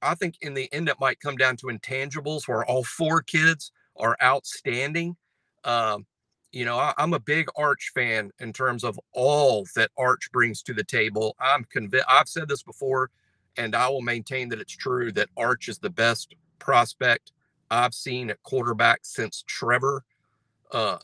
I 0.00 0.14
think 0.14 0.36
in 0.42 0.54
the 0.54 0.72
end, 0.72 0.88
it 0.88 1.00
might 1.00 1.20
come 1.20 1.36
down 1.36 1.56
to 1.58 1.66
intangibles 1.66 2.46
where 2.46 2.64
all 2.64 2.84
four 2.84 3.22
kids 3.22 3.72
are 3.96 4.16
outstanding. 4.22 5.16
Um, 5.64 6.06
you 6.52 6.64
know, 6.64 6.76
I, 6.76 6.92
am 6.98 7.14
a 7.14 7.20
big 7.20 7.48
Arch 7.56 7.92
fan 7.94 8.30
in 8.38 8.52
terms 8.52 8.84
of 8.84 9.00
all 9.12 9.66
that 9.74 9.90
Arch 9.96 10.30
brings 10.32 10.62
to 10.64 10.74
the 10.74 10.84
table. 10.84 11.34
I'm 11.40 11.64
convinced. 11.64 12.06
I've 12.08 12.28
said 12.28 12.48
this 12.48 12.62
before, 12.62 13.10
and 13.56 13.74
I 13.74 13.88
will 13.88 14.02
maintain 14.02 14.48
that 14.50 14.60
it's 14.60 14.76
true 14.76 15.12
that 15.12 15.30
Arch 15.36 15.68
is 15.68 15.78
the 15.78 15.90
best 15.90 16.34
prospect 16.58 17.32
I've 17.70 17.94
seen 17.94 18.28
at 18.30 18.42
quarterback 18.42 19.00
since 19.02 19.44
Trevor. 19.46 20.04
Uh, 20.72 20.98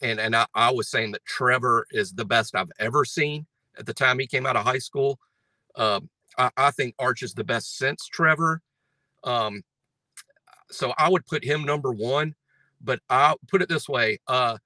and 0.00 0.18
and 0.18 0.34
I, 0.34 0.46
I, 0.54 0.70
was 0.70 0.88
saying 0.88 1.12
that 1.12 1.24
Trevor 1.26 1.86
is 1.90 2.12
the 2.12 2.24
best 2.24 2.54
I've 2.54 2.72
ever 2.78 3.04
seen 3.04 3.46
at 3.78 3.84
the 3.84 3.92
time 3.92 4.18
he 4.18 4.26
came 4.26 4.46
out 4.46 4.56
of 4.56 4.64
high 4.64 4.78
school. 4.78 5.18
Um, 5.76 6.08
I, 6.38 6.50
I, 6.56 6.70
think 6.70 6.94
Arch 6.98 7.22
is 7.22 7.34
the 7.34 7.44
best 7.44 7.76
since 7.76 8.06
Trevor. 8.06 8.62
Um, 9.22 9.62
so 10.70 10.94
I 10.96 11.10
would 11.10 11.26
put 11.26 11.44
him 11.44 11.64
number 11.64 11.92
one. 11.92 12.34
But 12.80 13.00
I'll 13.10 13.38
put 13.48 13.60
it 13.60 13.68
this 13.68 13.90
way: 13.90 14.20
uh, 14.26 14.56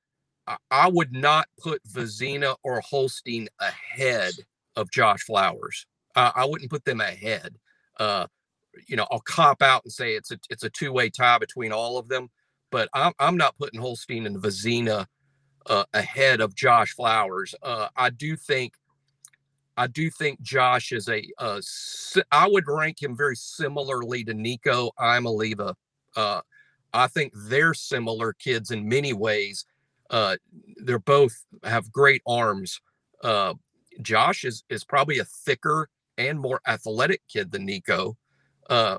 I, 0.46 0.56
I 0.70 0.88
would 0.88 1.12
not 1.12 1.48
put 1.60 1.82
Vizzina 1.82 2.54
or 2.62 2.80
Holstein 2.80 3.48
ahead 3.58 4.34
of 4.76 4.88
Josh 4.92 5.24
Flowers. 5.24 5.84
I 6.16 6.44
wouldn't 6.44 6.70
put 6.70 6.84
them 6.84 7.00
ahead. 7.00 7.56
Uh, 7.98 8.28
you 8.86 8.94
know, 8.94 9.08
I'll 9.10 9.18
cop 9.18 9.62
out 9.62 9.82
and 9.82 9.92
say 9.92 10.14
it's 10.14 10.30
a 10.30 10.38
it's 10.48 10.62
a 10.62 10.70
two 10.70 10.92
way 10.92 11.10
tie 11.10 11.38
between 11.38 11.72
all 11.72 11.98
of 11.98 12.06
them 12.06 12.30
but 12.74 12.88
I'm, 12.92 13.12
I'm 13.20 13.36
not 13.36 13.56
putting 13.56 13.80
Holstein 13.80 14.26
and 14.26 14.42
Vizzina 14.42 15.06
uh, 15.66 15.84
ahead 15.94 16.40
of 16.40 16.56
Josh 16.56 16.92
Flowers. 16.92 17.54
Uh, 17.62 17.86
I 17.94 18.10
do 18.10 18.34
think 18.34 18.72
I 19.76 19.86
do 19.86 20.10
think 20.10 20.42
Josh 20.42 20.90
is 20.90 21.08
a. 21.08 21.22
Uh, 21.38 21.60
I 22.32 22.48
would 22.48 22.64
rank 22.66 23.00
him 23.00 23.16
very 23.16 23.36
similarly 23.36 24.24
to 24.24 24.34
Nico 24.34 24.90
Iamaleava. 24.98 25.74
Uh, 26.16 26.40
I 26.92 27.06
think 27.06 27.32
they're 27.46 27.74
similar 27.74 28.32
kids 28.32 28.72
in 28.72 28.88
many 28.88 29.12
ways. 29.12 29.66
Uh, 30.10 30.34
they're 30.78 30.98
both 30.98 31.44
have 31.62 31.92
great 31.92 32.22
arms. 32.26 32.80
Uh, 33.22 33.54
Josh 34.02 34.44
is 34.44 34.64
is 34.68 34.82
probably 34.82 35.20
a 35.20 35.24
thicker 35.24 35.88
and 36.18 36.40
more 36.40 36.60
athletic 36.66 37.22
kid 37.28 37.52
than 37.52 37.66
Nico, 37.66 38.16
uh, 38.68 38.98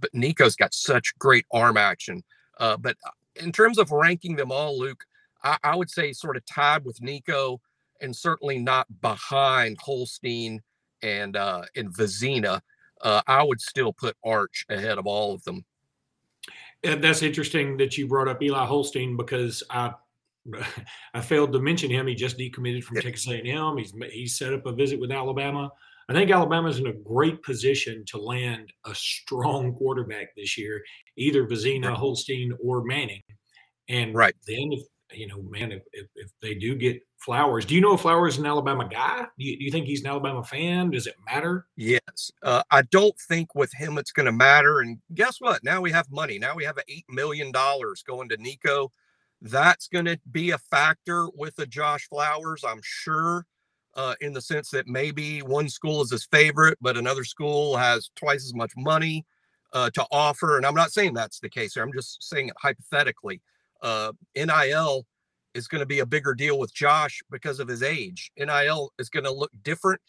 but 0.00 0.14
Nico's 0.14 0.56
got 0.56 0.72
such 0.72 1.12
great 1.18 1.44
arm 1.52 1.76
action. 1.76 2.22
Uh, 2.62 2.76
but 2.76 2.96
uh, 3.04 3.10
in 3.42 3.50
terms 3.50 3.76
of 3.76 3.90
ranking 3.90 4.36
them 4.36 4.52
all, 4.52 4.78
Luke, 4.78 5.04
I, 5.42 5.58
I, 5.64 5.74
would 5.74 5.90
say 5.90 6.12
sort 6.12 6.36
of 6.36 6.46
tied 6.46 6.84
with 6.84 7.02
Nico 7.02 7.60
and 8.00 8.14
certainly 8.14 8.60
not 8.60 8.86
behind 9.00 9.78
Holstein 9.80 10.62
and 11.02 11.36
uh, 11.36 11.64
and 11.74 11.92
Vizzina. 11.92 12.60
Uh, 13.00 13.20
I 13.26 13.42
would 13.42 13.60
still 13.60 13.92
put 13.92 14.16
Arch 14.24 14.64
ahead 14.68 14.98
of 14.98 15.08
all 15.08 15.34
of 15.34 15.42
them. 15.42 15.64
And 16.84 17.02
that's 17.02 17.22
interesting 17.22 17.76
that 17.78 17.98
you 17.98 18.06
brought 18.06 18.28
up 18.28 18.40
Eli 18.40 18.64
Holstein 18.64 19.16
because 19.16 19.64
I 19.68 19.94
I 21.14 21.20
failed 21.20 21.52
to 21.54 21.58
mention 21.58 21.90
him. 21.90 22.06
He 22.06 22.14
just 22.14 22.38
decommitted 22.38 22.84
from 22.84 23.00
Texas 23.00 23.28
A&M. 23.28 23.76
He's 23.76 23.92
he's 24.12 24.38
set 24.38 24.54
up 24.54 24.66
a 24.66 24.72
visit 24.72 25.00
with 25.00 25.10
Alabama. 25.10 25.72
I 26.08 26.12
think 26.12 26.30
Alabama's 26.30 26.78
in 26.78 26.86
a 26.86 26.92
great 26.92 27.42
position 27.42 28.04
to 28.08 28.18
land 28.18 28.72
a 28.86 28.94
strong 28.94 29.74
quarterback 29.74 30.34
this 30.36 30.58
year, 30.58 30.82
either 31.16 31.46
Vizzina, 31.46 31.88
right. 31.88 31.96
Holstein, 31.96 32.52
or 32.62 32.82
Manning. 32.82 33.22
And 33.88 34.14
right 34.14 34.34
then, 34.46 34.72
if 34.72 34.82
you 35.14 35.26
know, 35.26 35.42
man, 35.42 35.72
if, 35.72 35.82
if, 35.92 36.06
if, 36.14 36.30
they 36.40 36.54
do 36.54 36.74
get 36.74 37.00
Flowers, 37.18 37.64
do 37.64 37.74
you 37.74 37.80
know 37.80 37.94
if 37.94 38.00
Flowers 38.00 38.34
is 38.34 38.40
an 38.40 38.46
Alabama 38.46 38.88
guy? 38.88 39.26
Do 39.38 39.44
you, 39.44 39.58
do 39.58 39.64
you 39.64 39.70
think 39.70 39.86
he's 39.86 40.00
an 40.00 40.08
Alabama 40.08 40.42
fan? 40.42 40.90
Does 40.90 41.06
it 41.06 41.14
matter? 41.26 41.66
Yes, 41.76 42.30
uh, 42.42 42.62
I 42.70 42.82
don't 42.82 43.14
think 43.28 43.54
with 43.54 43.72
him 43.74 43.98
it's 43.98 44.12
going 44.12 44.26
to 44.26 44.32
matter. 44.32 44.80
And 44.80 44.98
guess 45.14 45.36
what? 45.38 45.62
Now 45.62 45.80
we 45.80 45.92
have 45.92 46.10
money. 46.10 46.38
Now 46.38 46.54
we 46.54 46.64
have 46.64 46.78
eight 46.88 47.04
million 47.08 47.52
dollars 47.52 48.02
going 48.02 48.28
to 48.30 48.36
Nico. 48.38 48.90
That's 49.40 49.88
going 49.88 50.04
to 50.06 50.18
be 50.30 50.50
a 50.50 50.58
factor 50.58 51.28
with 51.34 51.56
the 51.56 51.66
Josh 51.66 52.08
Flowers, 52.08 52.64
I'm 52.66 52.80
sure 52.82 53.46
uh, 53.94 54.14
in 54.20 54.32
the 54.32 54.40
sense 54.40 54.70
that 54.70 54.88
maybe 54.88 55.40
one 55.40 55.68
school 55.68 56.02
is 56.02 56.10
his 56.10 56.24
favorite, 56.24 56.78
but 56.80 56.96
another 56.96 57.24
school 57.24 57.76
has 57.76 58.10
twice 58.16 58.44
as 58.44 58.54
much 58.54 58.72
money 58.76 59.24
uh, 59.72 59.90
to 59.90 60.06
offer. 60.10 60.56
And 60.56 60.66
I'm 60.66 60.74
not 60.74 60.92
saying 60.92 61.14
that's 61.14 61.40
the 61.40 61.48
case 61.48 61.74
here. 61.74 61.82
I'm 61.82 61.92
just 61.92 62.22
saying 62.22 62.48
it 62.48 62.54
hypothetically. 62.58 63.40
Uh, 63.82 64.12
NIL 64.36 65.06
is 65.54 65.68
going 65.68 65.80
to 65.80 65.86
be 65.86 65.98
a 65.98 66.06
bigger 66.06 66.34
deal 66.34 66.58
with 66.58 66.74
Josh 66.74 67.20
because 67.30 67.60
of 67.60 67.68
his 67.68 67.82
age. 67.82 68.30
NIL 68.38 68.92
is 68.98 69.08
going 69.08 69.24
to 69.24 69.32
look 69.32 69.50
different. 69.62 70.00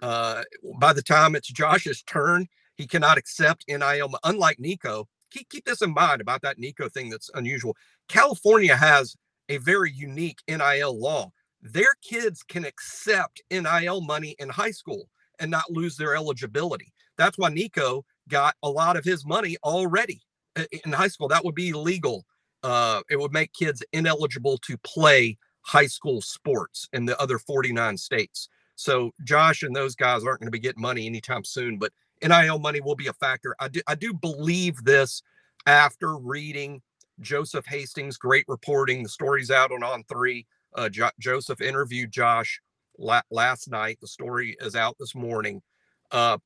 Uh, 0.00 0.42
by 0.78 0.92
the 0.92 1.02
time 1.02 1.34
it's 1.34 1.48
Josh's 1.48 2.02
turn, 2.02 2.46
he 2.76 2.86
cannot 2.86 3.18
accept 3.18 3.64
NIL, 3.68 4.10
unlike 4.24 4.58
Nico. 4.60 5.08
Keep, 5.30 5.50
keep 5.50 5.64
this 5.64 5.82
in 5.82 5.92
mind 5.92 6.20
about 6.20 6.40
that 6.42 6.58
Nico 6.58 6.88
thing 6.88 7.10
that's 7.10 7.30
unusual. 7.34 7.76
California 8.08 8.76
has 8.76 9.16
a 9.48 9.58
very 9.58 9.92
unique 9.92 10.38
NIL 10.48 10.98
law 10.98 11.30
their 11.60 11.94
kids 12.02 12.42
can 12.42 12.64
accept 12.64 13.42
NIL 13.50 14.00
money 14.00 14.36
in 14.38 14.48
high 14.48 14.70
school 14.70 15.08
and 15.38 15.50
not 15.50 15.70
lose 15.70 15.96
their 15.96 16.14
eligibility. 16.14 16.92
That's 17.16 17.38
why 17.38 17.48
Nico 17.48 18.04
got 18.28 18.54
a 18.62 18.70
lot 18.70 18.96
of 18.96 19.04
his 19.04 19.26
money 19.26 19.56
already 19.64 20.22
in 20.84 20.92
high 20.92 21.08
school. 21.08 21.28
That 21.28 21.44
would 21.44 21.54
be 21.54 21.70
illegal. 21.70 22.24
Uh, 22.62 23.02
it 23.10 23.18
would 23.18 23.32
make 23.32 23.52
kids 23.52 23.82
ineligible 23.92 24.58
to 24.58 24.76
play 24.78 25.38
high 25.62 25.86
school 25.86 26.20
sports 26.20 26.88
in 26.92 27.04
the 27.06 27.20
other 27.20 27.38
49 27.38 27.96
states. 27.96 28.48
So 28.76 29.10
Josh 29.24 29.62
and 29.62 29.74
those 29.74 29.94
guys 29.94 30.24
aren't 30.24 30.40
going 30.40 30.46
to 30.46 30.52
be 30.52 30.58
getting 30.58 30.82
money 30.82 31.06
anytime 31.06 31.44
soon, 31.44 31.78
but 31.78 31.92
NIL 32.22 32.58
money 32.58 32.80
will 32.80 32.94
be 32.94 33.08
a 33.08 33.12
factor. 33.12 33.54
I 33.60 33.68
do, 33.68 33.80
I 33.86 33.94
do 33.94 34.14
believe 34.14 34.84
this 34.84 35.22
after 35.66 36.16
reading 36.16 36.80
Joseph 37.20 37.66
Hastings' 37.66 38.16
great 38.16 38.44
reporting. 38.48 39.02
The 39.02 39.08
story's 39.08 39.50
out 39.50 39.72
on 39.72 39.82
On 39.82 40.04
Three 40.04 40.46
uh, 40.74 40.88
jo- 40.88 41.10
Joseph 41.18 41.60
interviewed 41.60 42.10
Josh 42.10 42.60
la- 42.98 43.22
last 43.30 43.70
night. 43.70 43.98
The 44.00 44.08
story 44.08 44.56
is 44.60 44.76
out 44.76 44.96
this 44.98 45.14
morning. 45.14 45.62
Uh, 46.10 46.38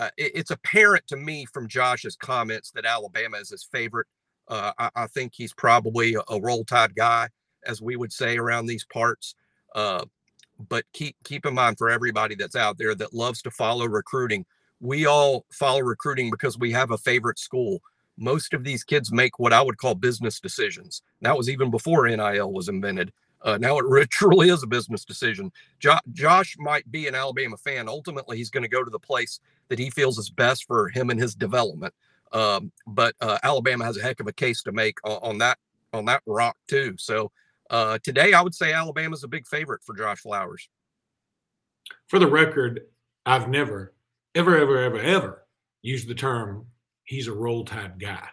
uh, 0.00 0.10
it, 0.16 0.32
it's 0.34 0.50
apparent 0.50 1.06
to 1.08 1.16
me 1.16 1.44
from 1.46 1.68
Josh's 1.68 2.16
comments 2.16 2.70
that 2.72 2.84
Alabama 2.84 3.38
is 3.38 3.50
his 3.50 3.64
favorite. 3.64 4.06
Uh, 4.46 4.72
I, 4.78 4.90
I, 4.94 5.06
think 5.08 5.32
he's 5.34 5.52
probably 5.52 6.14
a, 6.14 6.22
a, 6.30 6.40
roll 6.40 6.64
tide 6.64 6.94
guy, 6.94 7.28
as 7.66 7.82
we 7.82 7.96
would 7.96 8.12
say 8.12 8.38
around 8.38 8.66
these 8.66 8.86
parts. 8.90 9.34
Uh, 9.74 10.04
but 10.68 10.84
keep 10.92 11.16
keep 11.24 11.44
in 11.46 11.54
mind 11.54 11.76
for 11.78 11.90
everybody 11.90 12.34
that's 12.34 12.56
out 12.56 12.78
there 12.78 12.94
that 12.94 13.12
loves 13.12 13.42
to 13.42 13.50
follow 13.50 13.86
recruiting, 13.86 14.46
we 14.80 15.06
all 15.06 15.44
follow 15.52 15.80
recruiting 15.80 16.30
because 16.30 16.58
we 16.58 16.72
have 16.72 16.90
a 16.90 16.98
favorite 16.98 17.38
school. 17.38 17.80
Most 18.16 18.52
of 18.54 18.64
these 18.64 18.82
kids 18.82 19.12
make 19.12 19.38
what 19.38 19.52
I 19.52 19.62
would 19.62 19.78
call 19.78 19.94
business 19.94 20.40
decisions. 20.40 21.02
That 21.20 21.36
was 21.36 21.48
even 21.48 21.70
before 21.70 22.08
NIL 22.08 22.52
was 22.52 22.68
invented. 22.68 23.12
Uh, 23.42 23.58
now 23.58 23.78
it 23.78 23.84
truly 24.10 24.50
is 24.50 24.62
a 24.62 24.66
business 24.66 25.04
decision. 25.04 25.52
Jo- 25.78 25.98
Josh 26.12 26.56
might 26.58 26.90
be 26.90 27.06
an 27.06 27.14
Alabama 27.14 27.56
fan. 27.56 27.88
Ultimately, 27.88 28.36
he's 28.36 28.50
going 28.50 28.62
to 28.62 28.68
go 28.68 28.84
to 28.84 28.90
the 28.90 28.98
place 28.98 29.40
that 29.68 29.78
he 29.78 29.90
feels 29.90 30.18
is 30.18 30.30
best 30.30 30.64
for 30.64 30.88
him 30.88 31.10
and 31.10 31.20
his 31.20 31.34
development. 31.34 31.94
Um, 32.32 32.72
but 32.86 33.14
uh, 33.20 33.38
Alabama 33.42 33.84
has 33.84 33.96
a 33.96 34.02
heck 34.02 34.20
of 34.20 34.26
a 34.26 34.32
case 34.32 34.62
to 34.64 34.72
make 34.72 34.98
on, 35.04 35.18
on 35.22 35.38
that 35.38 35.58
on 35.92 36.04
that 36.06 36.22
rock 36.26 36.56
too. 36.66 36.94
So 36.98 37.30
uh, 37.70 37.98
today, 38.02 38.32
I 38.34 38.42
would 38.42 38.54
say 38.54 38.72
Alabama's 38.72 39.24
a 39.24 39.28
big 39.28 39.46
favorite 39.46 39.82
for 39.82 39.94
Josh 39.94 40.20
Flowers. 40.20 40.68
For 42.08 42.18
the 42.18 42.26
record, 42.26 42.82
I've 43.24 43.48
never, 43.48 43.94
ever, 44.34 44.56
ever, 44.58 44.78
ever, 44.78 45.00
ever 45.00 45.46
used 45.82 46.08
the 46.08 46.14
term 46.14 46.66
"he's 47.04 47.28
a 47.28 47.32
roll 47.32 47.64
tide 47.64 47.98
guy." 47.98 48.28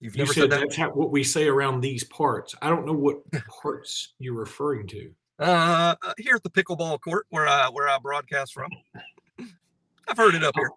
You've 0.00 0.16
you 0.16 0.24
never 0.24 0.32
said, 0.32 0.40
said 0.42 0.50
that? 0.50 0.60
that's 0.60 0.76
how, 0.76 0.90
what 0.90 1.10
we 1.10 1.22
say 1.22 1.46
around 1.46 1.80
these 1.80 2.04
parts. 2.04 2.54
I 2.62 2.70
don't 2.70 2.86
know 2.86 2.92
what 2.94 3.18
parts 3.62 4.14
you're 4.18 4.34
referring 4.34 4.86
to. 4.88 5.10
Uh, 5.38 5.94
uh, 6.02 6.12
here 6.18 6.36
at 6.36 6.42
the 6.42 6.50
pickleball 6.50 7.00
court 7.00 7.26
where 7.30 7.46
I 7.46 7.68
where 7.68 7.88
I 7.88 7.98
broadcast 7.98 8.52
from. 8.52 8.70
I've 10.08 10.16
heard 10.16 10.34
it 10.34 10.44
up 10.44 10.54
here. 10.56 10.70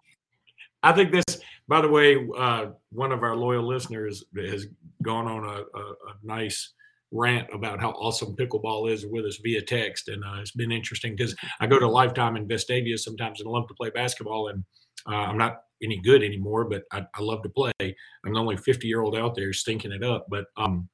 I 0.82 0.92
think 0.92 1.12
this, 1.12 1.40
by 1.66 1.80
the 1.80 1.88
way, 1.88 2.28
uh, 2.36 2.66
one 2.92 3.12
of 3.12 3.22
our 3.22 3.34
loyal 3.34 3.66
listeners 3.66 4.24
has 4.36 4.66
gone 5.02 5.26
on 5.26 5.44
a, 5.44 5.78
a, 5.78 5.82
a, 5.82 6.14
nice 6.22 6.72
rant 7.14 7.48
about 7.54 7.80
how 7.80 7.90
awesome 7.92 8.36
pickleball 8.36 8.90
is 8.90 9.06
with 9.06 9.24
us 9.24 9.38
via 9.42 9.62
text, 9.62 10.08
and 10.08 10.22
uh, 10.24 10.40
it's 10.40 10.50
been 10.50 10.72
interesting 10.72 11.14
because 11.16 11.34
I 11.60 11.66
go 11.66 11.78
to 11.78 11.88
Lifetime 11.88 12.36
in 12.36 12.46
Vestavia 12.46 12.98
sometimes 12.98 13.40
and 13.40 13.48
love 13.48 13.68
to 13.68 13.74
play 13.74 13.90
basketball, 13.90 14.48
and 14.48 14.64
uh, 15.08 15.16
I'm 15.16 15.38
not 15.38 15.60
any 15.82 16.00
good 16.00 16.22
anymore, 16.22 16.64
but 16.64 16.82
I, 16.92 17.06
I 17.14 17.22
love 17.22 17.42
to 17.42 17.48
play. 17.48 17.72
I'm 17.80 18.32
the 18.32 18.40
only 18.40 18.56
50 18.56 18.86
year 18.86 19.02
old 19.02 19.16
out 19.16 19.34
there 19.34 19.52
stinking 19.52 19.92
it 19.92 20.02
up. 20.02 20.26
But 20.28 20.46
um, 20.56 20.88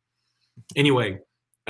anyway, 0.76 1.18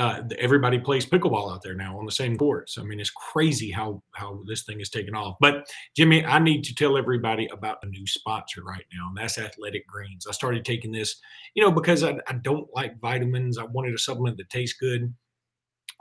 uh, 0.00 0.22
everybody 0.38 0.78
plays 0.78 1.04
pickleball 1.04 1.52
out 1.52 1.62
there 1.62 1.74
now 1.74 1.98
on 1.98 2.06
the 2.06 2.12
same 2.12 2.38
courts. 2.38 2.78
I 2.78 2.82
mean, 2.82 2.98
it's 2.98 3.10
crazy 3.10 3.70
how 3.70 4.02
how 4.12 4.40
this 4.48 4.64
thing 4.64 4.80
is 4.80 4.88
taken 4.88 5.14
off. 5.14 5.36
But 5.40 5.70
Jimmy, 5.94 6.24
I 6.24 6.38
need 6.38 6.64
to 6.64 6.74
tell 6.74 6.96
everybody 6.96 7.48
about 7.52 7.78
a 7.82 7.86
new 7.86 8.06
sponsor 8.06 8.62
right 8.64 8.84
now, 8.94 9.08
and 9.08 9.16
that's 9.18 9.38
Athletic 9.38 9.86
Greens. 9.86 10.26
I 10.26 10.32
started 10.32 10.64
taking 10.64 10.90
this, 10.90 11.20
you 11.54 11.62
know, 11.62 11.70
because 11.70 12.02
I, 12.02 12.14
I 12.26 12.32
don't 12.42 12.66
like 12.74 12.98
vitamins. 12.98 13.58
I 13.58 13.64
wanted 13.64 13.94
a 13.94 13.98
supplement 13.98 14.38
that 14.38 14.48
tastes 14.48 14.76
good 14.80 15.12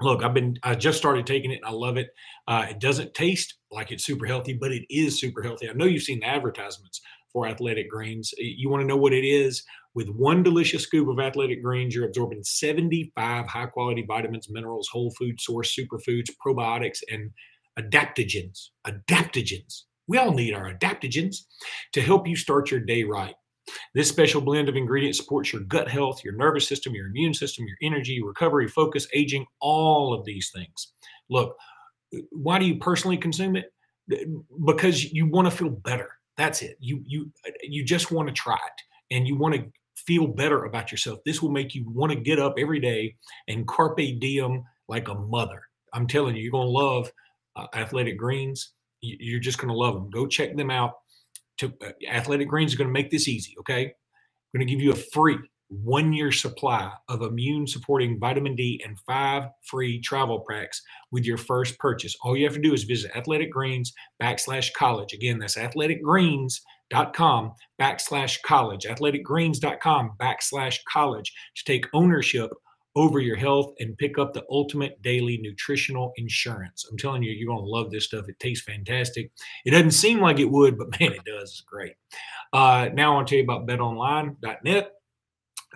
look 0.02 0.24
i've 0.24 0.34
been 0.34 0.56
i 0.64 0.74
just 0.74 0.98
started 0.98 1.26
taking 1.26 1.52
it 1.52 1.56
and 1.58 1.66
i 1.66 1.72
love 1.72 1.98
it 1.98 2.08
uh, 2.48 2.66
it 2.70 2.80
doesn't 2.80 3.14
taste 3.14 3.56
like 3.72 3.92
it's 3.92 4.06
super 4.06 4.26
healthy 4.26 4.54
but 4.54 4.72
it 4.72 4.84
is 4.90 5.20
super 5.20 5.44
healthy 5.44 5.70
i 5.70 5.74
know 5.74 5.86
you've 5.86 6.04
seen 6.04 6.22
the 6.22 6.26
advertisements 6.26 7.02
for 7.34 7.48
athletic 7.48 7.90
greens 7.90 8.34
you 8.38 8.70
want 8.70 8.82
to 8.82 8.88
know 8.88 8.98
what 8.98 9.14
it 9.14 9.26
is 9.26 9.64
With 9.96 10.10
one 10.10 10.44
delicious 10.44 10.84
scoop 10.84 11.08
of 11.10 11.20
athletic 11.20 11.64
greens, 11.64 11.96
you're 11.96 12.06
absorbing 12.06 12.44
75 12.44 13.48
high 13.48 13.66
quality 13.66 14.06
vitamins, 14.08 14.48
minerals, 14.50 14.88
whole 14.92 15.12
food 15.18 15.42
source, 15.42 15.76
superfoods, 15.76 16.30
probiotics, 16.46 17.00
and 17.10 17.32
adaptogens. 17.80 18.70
Adaptogens. 18.86 19.84
We 20.08 20.18
all 20.18 20.32
need 20.32 20.54
our 20.54 20.74
adaptogens 20.74 21.38
to 21.94 22.02
help 22.02 22.28
you 22.28 22.36
start 22.36 22.72
your 22.72 22.80
day 22.80 23.04
right. 23.04 23.36
This 23.94 24.10
special 24.10 24.42
blend 24.42 24.70
of 24.70 24.76
ingredients 24.76 25.20
supports 25.20 25.54
your 25.54 25.62
gut 25.64 25.88
health, 25.88 26.24
your 26.24 26.36
nervous 26.36 26.68
system, 26.68 26.94
your 26.94 27.08
immune 27.08 27.34
system, 27.34 27.66
your 27.68 27.78
energy, 27.82 28.22
recovery, 28.22 28.68
focus, 28.68 29.08
aging, 29.14 29.46
all 29.60 30.14
of 30.14 30.26
these 30.26 30.52
things. 30.54 30.94
Look, 31.30 31.56
why 32.32 32.58
do 32.58 32.66
you 32.66 32.78
personally 32.78 33.18
consume 33.18 33.56
it? 33.56 33.72
Because 34.66 35.12
you 35.12 35.28
want 35.28 35.50
to 35.50 35.56
feel 35.56 35.70
better. 35.70 36.10
That's 36.38 36.62
it. 36.62 36.78
You 36.80 37.04
you 37.06 37.32
you 37.62 37.84
just 37.84 38.12
want 38.12 38.28
to 38.28 38.34
try 38.34 38.56
it 38.56 38.82
and 39.12 39.28
you 39.28 39.36
want 39.36 39.56
to 39.56 39.66
feel 39.96 40.28
better 40.28 40.66
about 40.66 40.92
yourself. 40.92 41.20
This 41.26 41.42
will 41.42 41.52
make 41.52 41.76
you 41.76 41.86
want 41.90 42.12
to 42.12 42.20
get 42.20 42.40
up 42.40 42.56
every 42.58 42.80
day 42.80 43.16
and 43.48 43.68
carpe 43.68 44.20
diem 44.20 44.64
like 44.88 45.08
a 45.08 45.16
mother. 45.16 45.62
I'm 45.94 46.08
telling 46.08 46.36
you, 46.36 46.44
you're 46.44 46.52
going 46.52 46.68
to 46.68 46.72
love 46.72 47.12
uh, 47.56 47.68
Athletic 47.74 48.18
Greens. 48.18 48.74
You're 49.02 49.40
just 49.40 49.58
going 49.58 49.70
to 49.70 49.78
love 49.78 49.94
them. 49.96 50.10
Go 50.10 50.28
check 50.28 50.56
them 50.56 50.72
out. 50.72 50.94
To, 51.60 51.74
uh, 51.86 51.92
Athletic 52.10 52.48
Greens 52.48 52.72
is 52.72 52.78
going 52.78 52.88
to 52.88 52.94
make 52.94 53.12
this 53.12 53.28
easy. 53.28 53.54
Okay, 53.60 53.86
I'm 53.86 54.58
going 54.60 54.68
to 54.68 54.74
give 54.74 54.82
you 54.82 54.92
a 54.92 54.96
free 54.96 55.38
one 55.70 56.12
year 56.14 56.32
supply 56.32 56.92
of 57.10 57.22
immune 57.22 57.68
supporting 57.68 58.20
vitamin 58.20 58.56
D 58.56 58.82
and 58.86 59.00
five 59.02 59.50
free 59.64 60.02
travel 60.02 60.44
packs 60.50 60.82
with 61.12 61.26
your 61.26 61.38
first 61.38 61.78
purchase. 61.78 62.16
All 62.22 62.36
you 62.36 62.46
have 62.46 62.56
to 62.56 62.62
do 62.62 62.74
is 62.74 62.84
visit 62.84 63.16
Athletic 63.16 63.52
Greens 63.52 63.94
backslash 64.22 64.74
college. 64.74 65.14
Again, 65.14 65.38
that's 65.38 65.58
athleticgreens.com 66.92 67.54
backslash 67.80 68.42
college. 68.44 68.86
Athleticgreens.com 68.86 70.12
backslash 70.20 70.78
college 70.92 71.34
to 71.56 71.64
take 71.64 71.86
ownership 71.94 72.52
over 72.96 73.20
your 73.20 73.36
health 73.36 73.74
and 73.80 73.98
pick 73.98 74.18
up 74.18 74.34
the 74.34 74.44
ultimate 74.50 75.02
daily 75.02 75.38
nutritional 75.38 76.12
insurance. 76.18 76.86
I'm 76.90 76.98
telling 76.98 77.24
you, 77.24 77.32
you're 77.32 77.54
going 77.54 77.64
to 77.64 77.70
love 77.70 77.92
this 77.92 78.06
stuff. 78.06 78.28
It 78.28 78.40
tastes 78.40 78.66
fantastic. 78.66 79.32
It 79.66 79.72
doesn't 79.72 79.92
seem 79.92 80.20
like 80.20 80.40
it 80.40 80.50
would, 80.50 80.78
but 80.78 80.90
man, 81.00 81.14
it 81.14 81.24
does. 81.26 81.52
It's 81.52 81.62
great. 81.62 81.94
Uh, 82.52 82.90
now 82.94 83.12
I 83.12 83.16
want 83.16 83.28
to 83.28 83.32
tell 83.32 83.38
you 83.38 83.44
about 83.44 83.68
betonline.net. 83.68 84.92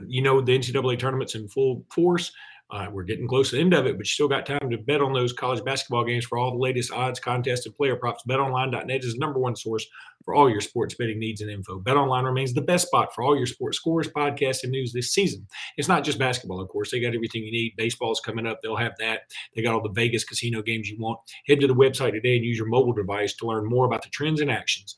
You 0.07 0.21
know, 0.23 0.41
the 0.41 0.57
NCAA 0.57 0.97
tournament's 0.97 1.35
in 1.35 1.47
full 1.47 1.85
force. 1.93 2.31
Uh, 2.73 2.87
we're 2.91 3.03
getting 3.03 3.27
close 3.27 3.51
to 3.51 3.55
the 3.55 3.61
end 3.61 3.71
of 3.71 3.85
it, 3.85 3.97
but 3.97 4.05
you 4.07 4.09
still 4.09 4.27
got 4.27 4.47
time 4.47 4.67
to 4.71 4.77
bet 4.79 4.99
on 4.99 5.13
those 5.13 5.31
college 5.31 5.63
basketball 5.63 6.03
games 6.03 6.25
for 6.25 6.39
all 6.39 6.49
the 6.49 6.57
latest 6.57 6.91
odds, 6.91 7.19
contests, 7.19 7.67
and 7.67 7.75
player 7.75 7.95
props. 7.95 8.23
BetOnline.net 8.27 9.03
is 9.03 9.13
the 9.13 9.19
number 9.19 9.37
one 9.37 9.55
source 9.55 9.85
for 10.25 10.33
all 10.33 10.49
your 10.49 10.59
sports 10.59 10.95
betting 10.95 11.19
needs 11.19 11.41
and 11.41 11.51
info. 11.51 11.79
BetOnline 11.79 12.23
remains 12.23 12.51
the 12.51 12.63
best 12.63 12.87
spot 12.87 13.13
for 13.13 13.23
all 13.23 13.37
your 13.37 13.45
sports 13.45 13.77
scores, 13.77 14.07
podcasts, 14.07 14.63
and 14.63 14.71
news 14.71 14.91
this 14.91 15.13
season. 15.13 15.45
It's 15.77 15.87
not 15.87 16.03
just 16.03 16.17
basketball, 16.17 16.59
of 16.59 16.67
course. 16.67 16.89
They 16.89 16.99
got 16.99 17.13
everything 17.13 17.43
you 17.43 17.51
need. 17.51 17.73
Baseball's 17.77 18.19
coming 18.19 18.47
up. 18.47 18.59
They'll 18.63 18.75
have 18.75 18.93
that. 18.97 19.21
They 19.55 19.61
got 19.61 19.75
all 19.75 19.83
the 19.83 19.89
Vegas 19.89 20.23
casino 20.23 20.63
games 20.63 20.89
you 20.89 20.97
want. 20.99 21.19
Head 21.45 21.59
to 21.59 21.67
the 21.67 21.75
website 21.75 22.13
today 22.13 22.37
and 22.37 22.45
use 22.45 22.57
your 22.57 22.67
mobile 22.67 22.93
device 22.93 23.35
to 23.35 23.45
learn 23.45 23.69
more 23.69 23.85
about 23.85 24.01
the 24.01 24.09
trends 24.09 24.41
and 24.41 24.49
actions. 24.49 24.95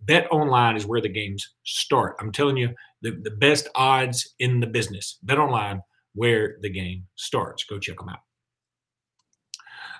Bet 0.00 0.30
online 0.30 0.76
is 0.76 0.86
where 0.86 1.00
the 1.00 1.08
games 1.08 1.54
start. 1.64 2.14
I'm 2.20 2.30
telling 2.30 2.56
you, 2.56 2.72
the, 3.02 3.18
the 3.20 3.32
best 3.32 3.66
odds 3.74 4.32
in 4.38 4.60
the 4.60 4.68
business. 4.68 5.18
Bet 5.24 5.38
online 5.38 5.82
where 6.16 6.56
the 6.62 6.68
game 6.68 7.06
starts. 7.14 7.62
Go 7.64 7.78
check 7.78 7.98
them 7.98 8.08
out. 8.08 8.18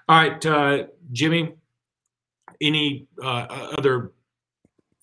All 0.09 0.17
right, 0.17 0.47
uh, 0.47 0.85
Jimmy, 1.13 1.55
any 2.61 3.07
uh, 3.23 3.69
other 3.79 4.13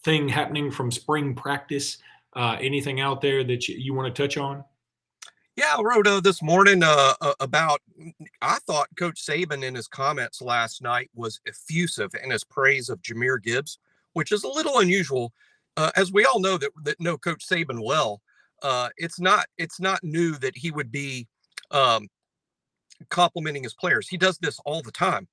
thing 0.04 0.28
happening 0.28 0.72
from 0.72 0.92
spring 0.92 1.36
practice? 1.36 1.98
Uh, 2.36 2.58
anything 2.60 3.00
out 3.00 3.22
there 3.22 3.44
that 3.44 3.68
you, 3.68 3.76
you 3.78 3.94
want 3.94 4.14
to 4.14 4.22
touch 4.22 4.38
on? 4.38 4.64
Yeah, 5.56 5.76
I 5.78 5.82
wrote 5.84 6.08
uh, 6.08 6.20
this 6.20 6.42
morning 6.42 6.82
uh, 6.84 7.14
about. 7.40 7.80
I 8.42 8.58
thought 8.66 8.88
Coach 8.98 9.24
Saban 9.24 9.64
in 9.64 9.76
his 9.76 9.88
comments 9.88 10.42
last 10.42 10.82
night 10.82 11.12
was 11.14 11.40
effusive 11.46 12.12
in 12.24 12.32
his 12.32 12.44
praise 12.44 12.90
of 12.90 13.02
Jahmyr 13.04 13.42
Gibbs, 13.42 13.78
which 14.14 14.32
is 14.32 14.44
a 14.44 14.48
little 14.48 14.80
unusual, 14.80 15.32
uh, 15.78 15.92
as 15.96 16.12
we 16.12 16.26
all 16.26 16.40
know 16.40 16.58
that 16.58 16.72
that 16.84 17.00
know 17.00 17.18
Coach 17.18 17.48
Saban 17.48 17.84
well 17.86 18.22
uh, 18.64 18.90
it's 18.98 19.20
not 19.20 19.46
it's 19.58 19.80
not 19.80 20.04
new 20.04 20.36
that 20.38 20.58
he 20.58 20.72
would 20.72 20.92
be 20.92 21.28
um, 21.72 22.08
complimenting 23.10 23.64
his 23.64 23.74
players. 23.74 24.08
He 24.08 24.18
does 24.18 24.38
this 24.40 24.60
all 24.66 24.82
the 24.82 24.92
time. 24.92 25.28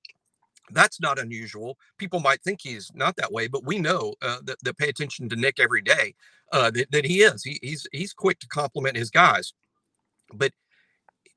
That's 0.73 1.01
not 1.01 1.19
unusual. 1.19 1.77
People 1.99 2.21
might 2.21 2.43
think 2.43 2.61
he's 2.63 2.91
not 2.95 3.17
that 3.17 3.33
way, 3.33 3.49
but 3.49 3.65
we 3.65 3.79
know 3.79 4.15
uh, 4.23 4.39
that, 4.45 4.59
that 4.63 4.79
pay 4.79 4.89
attention 4.89 5.29
to 5.29 5.37
Nick 5.37 5.59
every 5.59 5.83
day 5.83 6.15
uh, 6.53 6.71
that, 6.71 6.91
that 6.93 7.05
he 7.05 7.23
is. 7.23 7.43
He, 7.43 7.59
he's 7.63 7.87
he's 7.93 8.13
quick 8.13 8.39
to 8.41 8.49
compliment 8.49 8.97
his 8.97 9.11
guys, 9.11 9.53
but 10.35 10.53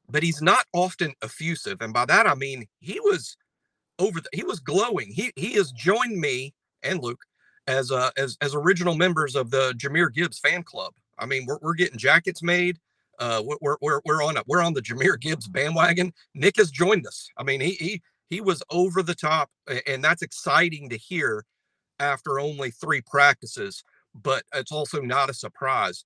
but 0.10 0.24
he's 0.24 0.42
not 0.42 0.66
often 0.74 1.14
effusive, 1.24 1.78
and 1.82 1.94
by 1.94 2.06
that 2.06 2.28
I 2.28 2.36
mean 2.36 2.66
he 2.80 3.00
was 3.00 3.38
over. 4.00 4.20
The, 4.20 4.30
he 4.34 4.44
was 4.44 4.60
glowing. 4.60 5.12
He 5.12 5.32
he 5.36 5.54
has 5.54 5.72
joined 5.72 6.20
me 6.20 6.54
and 6.84 7.02
Luke 7.02 7.22
as 7.68 7.92
uh, 7.92 8.12
as 8.18 8.38
as 8.42 8.56
original 8.56 8.96
members 8.96 9.36
of 9.36 9.50
the 9.50 9.74
Jahmyr 9.78 10.14
Gibbs 10.14 10.40
fan 10.40 10.64
club. 10.64 10.94
I 11.20 11.26
mean, 11.26 11.46
we're, 11.46 11.60
we're 11.62 11.74
getting 11.74 11.98
jackets 11.98 12.44
made. 12.44 12.80
Uh, 13.20 13.44
we're, 13.62 13.78
we're, 13.82 14.02
we're 14.06 14.24
on 14.24 14.38
a, 14.38 14.44
we're 14.48 14.62
on 14.62 14.74
the 14.74 14.82
Jahmyr 14.82 15.20
Gibbs 15.20 15.48
bandwagon. 15.48 16.14
Nick 16.34 16.58
has 16.58 16.72
joined 16.72 17.06
us. 17.06 17.30
I 17.38 17.44
mean, 17.44 17.62
he, 17.62 17.72
he, 17.72 18.02
he 18.30 18.42
was 18.42 18.64
over 18.72 19.04
the 19.04 19.16
top 19.16 19.50
and 19.88 20.04
that's 20.04 20.24
exciting 20.24 20.90
to 20.90 20.98
hear 20.98 21.46
after 22.00 22.40
only 22.40 22.72
three 22.72 23.02
practices, 23.02 23.84
but 24.16 24.44
it's 24.54 24.72
also 24.72 25.00
not 25.02 25.30
a 25.30 25.34
surprise. 25.34 26.06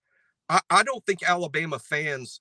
I, 0.49 0.59
I 0.69 0.83
don't 0.83 1.05
think 1.05 1.19
Alabama 1.23 1.79
fans 1.79 2.39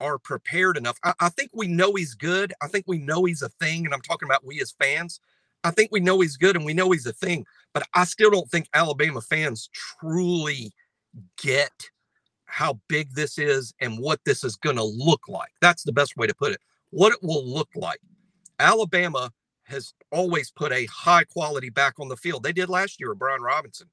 are 0.00 0.18
prepared 0.18 0.76
enough. 0.76 0.98
I, 1.04 1.12
I 1.20 1.28
think 1.28 1.50
we 1.52 1.68
know 1.68 1.94
he's 1.94 2.14
good. 2.14 2.54
I 2.62 2.68
think 2.68 2.86
we 2.88 2.98
know 2.98 3.24
he's 3.24 3.42
a 3.42 3.48
thing. 3.48 3.84
And 3.84 3.94
I'm 3.94 4.00
talking 4.00 4.26
about 4.26 4.44
we 4.44 4.60
as 4.60 4.74
fans. 4.80 5.20
I 5.62 5.70
think 5.70 5.90
we 5.92 6.00
know 6.00 6.20
he's 6.20 6.38
good 6.38 6.56
and 6.56 6.64
we 6.64 6.72
know 6.72 6.90
he's 6.90 7.06
a 7.06 7.12
thing, 7.12 7.44
but 7.74 7.86
I 7.94 8.04
still 8.04 8.30
don't 8.30 8.50
think 8.50 8.66
Alabama 8.72 9.20
fans 9.20 9.68
truly 10.00 10.72
get 11.38 11.90
how 12.46 12.80
big 12.88 13.14
this 13.14 13.38
is 13.38 13.72
and 13.80 13.98
what 13.98 14.20
this 14.24 14.44
is 14.44 14.56
going 14.56 14.76
to 14.76 14.84
look 14.84 15.28
like. 15.28 15.52
That's 15.60 15.84
the 15.84 15.92
best 15.92 16.16
way 16.16 16.26
to 16.26 16.34
put 16.34 16.52
it. 16.52 16.60
What 16.90 17.12
it 17.12 17.22
will 17.22 17.46
look 17.46 17.68
like. 17.74 18.00
Alabama 18.58 19.30
has 19.64 19.94
always 20.10 20.50
put 20.50 20.72
a 20.72 20.86
high 20.86 21.24
quality 21.24 21.70
back 21.70 21.94
on 22.00 22.08
the 22.08 22.16
field. 22.16 22.42
They 22.42 22.52
did 22.52 22.68
last 22.68 23.00
year 23.00 23.10
with 23.10 23.20
Brian 23.20 23.40
Robinson. 23.40 23.88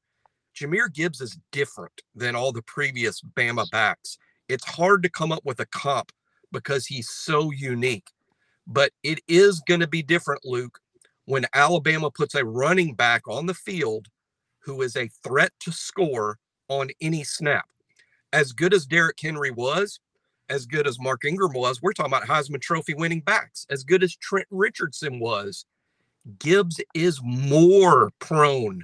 Jahmyr 0.56 0.92
Gibbs 0.92 1.22
is 1.22 1.38
different 1.52 2.02
than 2.16 2.36
all 2.36 2.52
the 2.52 2.64
previous 2.64 3.22
Bama 3.22 3.70
backs. 3.70 4.18
It's 4.50 4.66
hard 4.66 5.04
to 5.04 5.10
come 5.10 5.32
up 5.32 5.46
with 5.46 5.60
a 5.60 5.68
comp 5.68 6.12
because 6.52 6.88
he's 6.88 7.10
so 7.10 7.52
unique. 7.52 8.10
But 8.66 8.92
it 9.04 9.20
is 9.28 9.62
going 9.68 9.80
to 9.82 9.88
be 9.88 10.02
different, 10.02 10.44
Luke, 10.44 10.80
when 11.26 11.46
Alabama 11.54 12.10
puts 12.10 12.34
a 12.36 12.44
running 12.44 12.96
back 12.96 13.28
on 13.28 13.46
the 13.46 13.54
field 13.54 14.08
who 14.60 14.82
is 14.82 14.96
a 14.96 15.10
threat 15.24 15.52
to 15.62 15.72
score 15.72 16.40
on 16.70 16.90
any 17.02 17.24
snap. 17.24 17.68
As 18.34 18.52
good 18.52 18.74
as 18.74 18.86
Derrick 18.86 19.18
Henry 19.22 19.52
was, 19.52 20.00
as 20.50 20.66
good 20.66 20.88
as 20.88 21.00
Mark 21.00 21.26
Ingram 21.26 21.54
was, 21.54 21.82
we're 21.82 21.94
talking 21.94 22.14
about 22.14 22.28
Heisman 22.28 22.62
Trophy 22.62 22.94
winning 22.94 23.22
backs. 23.22 23.66
As 23.70 23.84
good 23.84 24.04
as 24.04 24.16
Trent 24.16 24.48
Richardson 24.50 25.20
was, 25.20 25.66
Gibbs 26.40 26.80
is 26.94 27.20
more 27.24 28.12
prone 28.20 28.84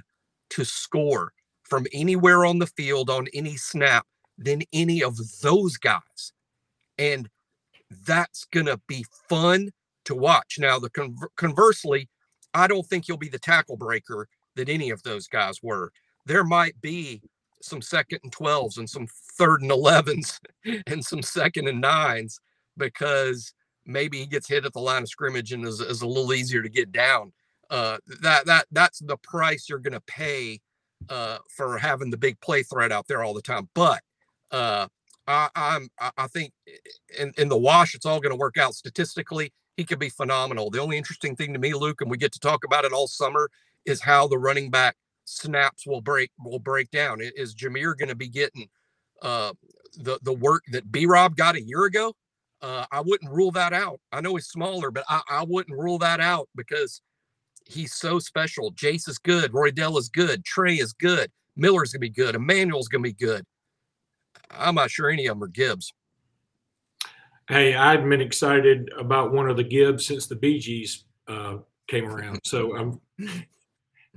to 0.50 0.64
score 0.64 1.32
from 1.62 1.86
anywhere 1.92 2.44
on 2.44 2.58
the 2.58 2.66
field 2.66 3.10
on 3.10 3.26
any 3.34 3.56
snap 3.56 4.06
than 4.38 4.62
any 4.72 5.02
of 5.02 5.18
those 5.40 5.76
guys. 5.76 6.32
And 6.98 7.28
that's 8.06 8.44
going 8.44 8.66
to 8.66 8.80
be 8.86 9.04
fun 9.28 9.70
to 10.04 10.14
watch. 10.14 10.56
Now, 10.58 10.78
the 10.78 10.90
con- 10.90 11.16
conversely, 11.36 12.08
I 12.52 12.66
don't 12.66 12.86
think 12.86 13.06
he'll 13.06 13.16
be 13.16 13.28
the 13.28 13.38
tackle 13.38 13.76
breaker 13.76 14.28
that 14.56 14.68
any 14.68 14.90
of 14.90 15.02
those 15.02 15.26
guys 15.26 15.62
were. 15.62 15.92
There 16.26 16.44
might 16.44 16.80
be 16.80 17.22
some 17.64 17.82
second 17.82 18.20
and 18.22 18.32
12s 18.32 18.78
and 18.78 18.88
some 18.88 19.06
third 19.38 19.62
and 19.62 19.70
11s 19.70 20.38
and 20.86 21.04
some 21.04 21.22
second 21.22 21.68
and 21.68 21.80
nines 21.80 22.40
because 22.76 23.52
maybe 23.86 24.18
he 24.18 24.26
gets 24.26 24.48
hit 24.48 24.64
at 24.64 24.72
the 24.72 24.80
line 24.80 25.02
of 25.02 25.08
scrimmage 25.08 25.52
and 25.52 25.66
is, 25.66 25.80
is 25.80 26.02
a 26.02 26.06
little 26.06 26.32
easier 26.32 26.62
to 26.62 26.68
get 26.68 26.92
down. 26.92 27.32
Uh, 27.70 27.98
that 28.20 28.44
that 28.46 28.66
that's 28.72 28.98
the 29.00 29.16
price 29.16 29.68
you're 29.68 29.78
going 29.78 29.94
to 29.94 30.00
pay 30.02 30.60
uh, 31.08 31.38
for 31.48 31.78
having 31.78 32.10
the 32.10 32.16
big 32.16 32.38
play 32.40 32.62
threat 32.62 32.92
out 32.92 33.06
there 33.08 33.22
all 33.22 33.34
the 33.34 33.42
time. 33.42 33.68
But 33.74 34.02
uh, 34.50 34.86
I, 35.26 35.48
I'm 35.54 35.88
I 36.18 36.26
think 36.26 36.52
in, 37.18 37.32
in 37.38 37.48
the 37.48 37.56
wash, 37.56 37.94
it's 37.94 38.06
all 38.06 38.20
going 38.20 38.32
to 38.32 38.38
work 38.38 38.58
out 38.58 38.74
statistically. 38.74 39.52
He 39.76 39.84
could 39.84 39.98
be 39.98 40.10
phenomenal. 40.10 40.70
The 40.70 40.80
only 40.80 40.98
interesting 40.98 41.34
thing 41.34 41.52
to 41.52 41.58
me, 41.58 41.74
Luke, 41.74 42.00
and 42.00 42.10
we 42.10 42.18
get 42.18 42.32
to 42.32 42.40
talk 42.40 42.64
about 42.64 42.84
it 42.84 42.92
all 42.92 43.08
summer, 43.08 43.50
is 43.84 44.00
how 44.00 44.28
the 44.28 44.38
running 44.38 44.70
back 44.70 44.96
snaps 45.24 45.86
will 45.86 46.00
break 46.00 46.30
will 46.38 46.58
break 46.58 46.90
down. 46.90 47.18
Is 47.20 47.54
Jahmyr 47.54 47.96
going 47.96 48.08
to 48.08 48.14
be 48.14 48.28
getting 48.28 48.68
uh, 49.22 49.52
the 49.96 50.18
the 50.22 50.32
work 50.32 50.62
that 50.72 50.90
B 50.90 51.06
Rob 51.06 51.36
got 51.36 51.56
a 51.56 51.62
year 51.62 51.84
ago? 51.84 52.14
Uh, 52.62 52.86
I 52.90 53.00
wouldn't 53.00 53.30
rule 53.30 53.50
that 53.52 53.72
out. 53.72 54.00
I 54.10 54.20
know 54.20 54.34
he's 54.36 54.46
smaller, 54.46 54.90
but 54.90 55.04
I, 55.08 55.20
I 55.28 55.44
wouldn't 55.44 55.78
rule 55.78 55.98
that 55.98 56.20
out 56.20 56.48
because 56.56 57.02
he's 57.66 57.94
so 57.94 58.18
special. 58.18 58.70
Jase 58.70 59.06
is 59.08 59.18
good. 59.18 59.52
Roydell 59.52 59.98
is 59.98 60.08
good. 60.08 60.44
Trey 60.44 60.76
is 60.76 60.92
good. 60.92 61.30
Miller's 61.56 61.92
gonna 61.92 62.00
be 62.00 62.10
good. 62.10 62.34
Emmanuel's 62.34 62.88
gonna 62.88 63.02
be 63.02 63.12
good. 63.12 63.44
I'm 64.50 64.74
not 64.74 64.90
sure 64.90 65.10
any 65.10 65.26
of 65.26 65.36
them 65.36 65.44
are 65.44 65.48
Gibbs. 65.48 65.92
Hey, 67.48 67.74
I've 67.74 68.08
been 68.08 68.22
excited 68.22 68.90
about 68.96 69.32
one 69.32 69.50
of 69.50 69.56
the 69.56 69.64
Gibbs 69.64 70.06
since 70.06 70.26
the 70.26 70.36
Gees 70.36 71.04
uh, 71.28 71.58
came 71.86 72.06
around. 72.06 72.40
So 72.44 72.76
I'm. 72.76 73.00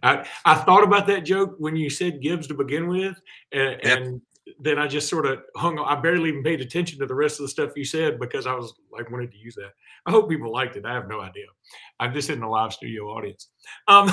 I, 0.03 0.27
I 0.45 0.55
thought 0.55 0.83
about 0.83 1.07
that 1.07 1.21
joke 1.21 1.55
when 1.57 1.75
you 1.75 1.89
said 1.89 2.21
Gibbs 2.21 2.47
to 2.47 2.53
begin 2.53 2.88
with, 2.88 3.19
and, 3.51 3.79
Yep. 3.83 3.97
and 3.97 4.21
then 4.60 4.79
I 4.79 4.88
just 4.88 5.10
sort 5.10 5.25
of 5.25 5.39
hung. 5.55 5.79
I 5.79 5.95
barely 5.99 6.29
even 6.29 6.43
paid 6.43 6.62
attention 6.62 6.99
to 6.99 7.05
the 7.05 7.15
rest 7.15 7.39
of 7.39 7.43
the 7.43 7.49
stuff 7.49 7.71
you 7.75 7.83
said 7.86 8.19
because 8.19 8.47
I 8.47 8.53
was 8.53 8.73
like 8.91 9.10
wanted 9.12 9.31
to 9.31 9.38
use 9.38 9.55
that. 9.55 9.71
I 10.05 10.12
hope 10.12 10.29
people 10.29 10.51
liked 10.51 10.77
it. 10.77 10.86
I 10.86 10.93
have 10.93 11.07
no 11.07 11.21
idea. 11.21 11.45
I'm 11.99 12.13
just 12.13 12.29
in 12.29 12.41
a 12.41 12.49
live 12.49 12.73
studio 12.73 13.05
audience. 13.05 13.49
Um, 13.88 14.10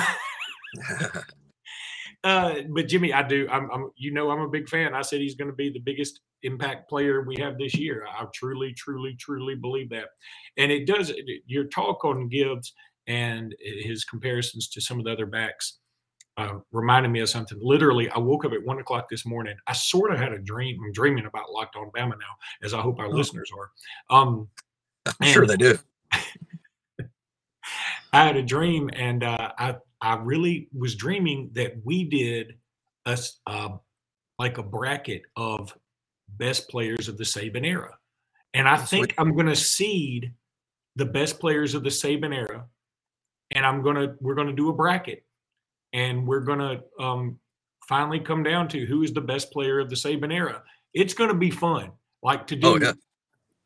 uh, 2.23 2.55
but 2.69 2.87
Jimmy, 2.87 3.13
I 3.13 3.23
do. 3.23 3.47
I'm, 3.51 3.69
I'm. 3.71 3.91
You 3.95 4.11
know, 4.11 4.29
I'm 4.29 4.41
a 4.41 4.49
big 4.49 4.67
fan. 4.67 4.93
I 4.93 5.01
said 5.01 5.21
he's 5.21 5.35
going 5.35 5.49
to 5.49 5.55
be 5.55 5.69
the 5.69 5.79
biggest 5.79 6.19
impact 6.43 6.89
player 6.89 7.23
we 7.23 7.37
have 7.39 7.57
this 7.57 7.75
year. 7.75 8.05
I 8.07 8.25
truly, 8.33 8.73
truly, 8.73 9.15
truly 9.19 9.55
believe 9.55 9.89
that. 9.91 10.09
And 10.57 10.71
it 10.71 10.85
does. 10.85 11.13
Your 11.45 11.65
talk 11.65 12.03
on 12.03 12.27
Gibbs 12.27 12.73
and 13.07 13.55
his 13.59 14.03
comparisons 14.05 14.67
to 14.69 14.81
some 14.81 14.99
of 14.99 15.05
the 15.05 15.11
other 15.11 15.25
backs 15.25 15.79
uh, 16.37 16.55
reminded 16.71 17.09
me 17.09 17.21
of 17.21 17.29
something. 17.29 17.57
Literally, 17.61 18.09
I 18.09 18.19
woke 18.19 18.43
up 18.45 18.51
at 18.53 18.63
one 18.63 18.79
o'clock 18.79 19.07
this 19.09 19.25
morning. 19.25 19.55
I 19.67 19.73
sort 19.73 20.11
of 20.11 20.19
had 20.19 20.33
a 20.33 20.39
dream. 20.39 20.77
I'm 20.83 20.91
dreaming 20.91 21.25
about 21.25 21.49
Locked 21.51 21.75
On 21.77 21.89
Bama 21.95 22.09
now, 22.11 22.35
as 22.63 22.73
I 22.73 22.81
hope 22.81 22.99
our 22.99 23.05
Oh. 23.07 23.09
listeners 23.11 23.49
are. 23.57 23.71
Um, 24.17 24.49
I'm 25.21 25.27
sure 25.31 25.45
they 25.45 25.55
do. 25.55 25.77
I 28.13 28.23
had 28.25 28.37
a 28.37 28.43
dream, 28.43 28.89
and 28.93 29.23
uh, 29.23 29.51
I 29.57 29.75
I 30.01 30.15
really 30.15 30.69
was 30.73 30.95
dreaming 30.95 31.49
that 31.53 31.73
we 31.83 32.03
did 32.05 32.57
us 33.05 33.39
uh, 33.47 33.69
like 34.39 34.57
a 34.57 34.63
bracket 34.63 35.23
of 35.35 35.75
best 36.29 36.69
players 36.69 37.07
of 37.07 37.17
the 37.17 37.23
Saban 37.23 37.65
era, 37.65 37.97
and 38.53 38.67
I 38.67 38.77
That's 38.77 38.89
think 38.89 39.05
sweet. 39.07 39.15
I'm 39.17 39.33
going 39.33 39.47
to 39.47 39.55
seed 39.55 40.33
the 40.95 41.05
best 41.05 41.39
players 41.39 41.75
of 41.75 41.83
the 41.83 41.89
Saban 41.89 42.33
era, 42.33 42.65
and 43.51 43.65
I'm 43.65 43.81
gonna 43.81 44.15
we're 44.19 44.35
gonna 44.35 44.55
do 44.55 44.69
a 44.69 44.73
bracket, 44.73 45.25
and 45.93 46.27
we're 46.27 46.41
gonna 46.41 46.81
um, 46.99 47.39
finally 47.87 48.19
come 48.19 48.43
down 48.43 48.67
to 48.69 48.85
who 48.85 49.03
is 49.03 49.13
the 49.13 49.21
best 49.21 49.51
player 49.51 49.79
of 49.79 49.89
the 49.89 49.95
Saban 49.95 50.33
era. 50.33 50.63
It's 50.93 51.13
going 51.13 51.29
to 51.29 51.35
be 51.35 51.51
fun, 51.51 51.91
like 52.23 52.47
to 52.47 52.55
do. 52.55 52.67
Oh, 52.67 52.77
yeah. 52.77 52.93